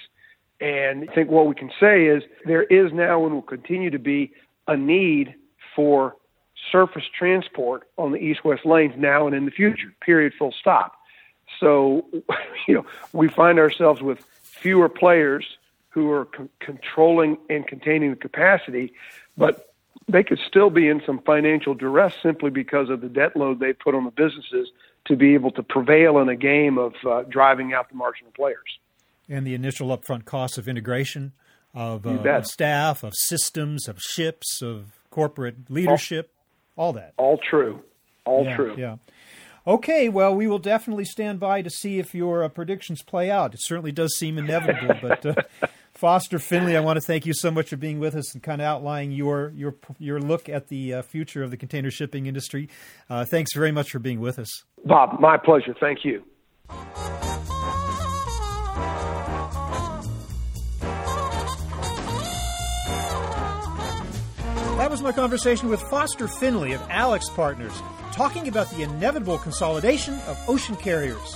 And 0.60 1.10
I 1.10 1.14
think 1.14 1.30
what 1.30 1.48
we 1.48 1.56
can 1.56 1.72
say 1.80 2.06
is 2.06 2.24
there 2.46 2.64
is 2.64 2.92
now 2.92 3.26
and 3.26 3.34
will 3.34 3.42
continue 3.42 3.90
to 3.90 4.00
be 4.00 4.32
a 4.68 4.76
need 4.76 5.36
for 5.76 6.16
surface 6.72 7.04
transport 7.18 7.88
on 7.98 8.12
the 8.12 8.18
east 8.18 8.44
west 8.44 8.66
lanes 8.66 8.96
now 8.98 9.28
and 9.28 9.36
in 9.36 9.46
the 9.46 9.52
future, 9.52 9.94
period, 10.02 10.34
full 10.38 10.54
stop. 10.60 10.94
So, 11.60 12.06
you 12.68 12.74
know, 12.74 12.86
we 13.14 13.28
find 13.28 13.60
ourselves 13.60 14.02
with 14.02 14.20
fewer 14.42 14.90
players 14.90 15.46
who 15.98 16.12
are 16.12 16.28
c- 16.38 16.44
controlling 16.60 17.40
and 17.50 17.66
containing 17.66 18.12
the 18.12 18.16
capacity, 18.16 18.94
but 19.36 19.74
they 20.08 20.22
could 20.22 20.38
still 20.48 20.70
be 20.70 20.88
in 20.88 21.02
some 21.08 21.20
financial 21.26 21.74
duress 21.74 22.14
simply 22.22 22.52
because 22.52 22.92
of 22.92 23.02
the 23.02 23.10
debt 23.10 23.36
load 23.36 23.60
they 23.60 23.74
put 23.74 23.96
on 23.96 24.06
the 24.06 24.12
businesses 24.12 24.70
to 25.06 25.16
be 25.16 25.34
able 25.34 25.50
to 25.50 25.64
prevail 25.64 26.20
in 26.20 26.30
a 26.30 26.36
game 26.36 26.78
of 26.78 26.94
uh, 27.04 27.24
driving 27.24 27.74
out 27.74 27.90
the 27.90 27.96
marginal 27.96 28.32
players. 28.36 28.78
And 29.28 29.48
the 29.48 29.56
initial 29.56 29.88
upfront 29.88 30.26
costs 30.26 30.60
of 30.60 30.68
integration 30.68 31.32
of, 31.74 32.06
uh, 32.06 32.12
of 32.12 32.46
staff, 32.46 33.04
of 33.04 33.14
systems, 33.16 33.88
of 33.88 34.00
ships, 34.00 34.62
of 34.62 35.00
corporate 35.10 35.72
leadership, 35.72 36.32
all, 36.76 36.86
all 36.86 36.94
that. 36.94 37.16
All 37.18 37.40
true. 37.40 37.82
All 38.24 38.44
yeah, 38.44 38.56
true. 38.56 38.76
Yeah. 38.78 38.98
Okay, 39.68 40.08
well, 40.08 40.34
we 40.34 40.48
will 40.48 40.60
definitely 40.60 41.04
stand 41.04 41.42
by 41.42 41.62
to 41.62 41.70
see 41.70 42.00
if 42.00 42.16
your 42.16 42.42
uh, 42.42 42.48
predictions 42.48 43.02
play 43.02 43.30
out. 43.30 43.54
It 43.54 43.60
certainly 43.62 43.92
does 43.92 44.18
seem 44.18 44.38
inevitable, 44.38 44.96
but 45.02 45.26
uh, 45.26 45.36
Foster 45.98 46.38
Finley, 46.38 46.78
I 46.78 46.80
want 46.80 46.98
to 46.98 47.02
thank 47.02 47.26
you 47.26 47.34
so 47.34 47.50
much 47.50 47.70
for 47.70 47.76
being 47.76 48.00
with 48.00 48.14
us 48.14 48.36
and 48.36 48.44
kind 48.44 48.62
of 48.62 48.68
outlining 48.68 49.14
your 49.14 49.52
your 49.56 49.76
your 49.98 50.20
look 50.20 50.48
at 50.48 50.68
the 50.68 50.94
uh, 50.94 51.02
future 51.02 51.42
of 51.42 51.50
the 51.50 51.58
container 51.58 51.90
shipping 51.90 52.28
industry. 52.28 52.70
Uh, 53.10 53.26
thanks 53.26 53.52
very 53.56 53.72
much 53.72 53.90
for 53.90 53.98
being 53.98 54.20
with 54.20 54.38
us, 54.38 54.64
Bob. 54.86 55.20
My 55.20 55.38
pleasure. 55.38 55.76
Thank 55.80 56.06
you. 56.06 56.24
That 64.78 64.92
was 64.92 65.02
my 65.02 65.12
conversation 65.12 65.68
with 65.68 65.82
Foster 65.82 66.28
Finley 66.28 66.74
of 66.74 66.82
AlixPartners, 66.90 67.74
talking 68.12 68.48
about 68.48 68.70
the 68.70 68.84
inevitable 68.84 69.40
consolidation 69.40 70.14
of 70.28 70.40
ocean 70.48 70.76
carriers. 70.76 71.36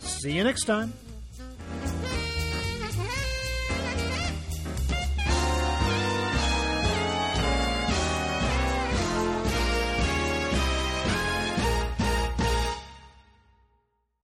See 0.00 0.32
you 0.32 0.44
next 0.44 0.64
time. 0.64 0.92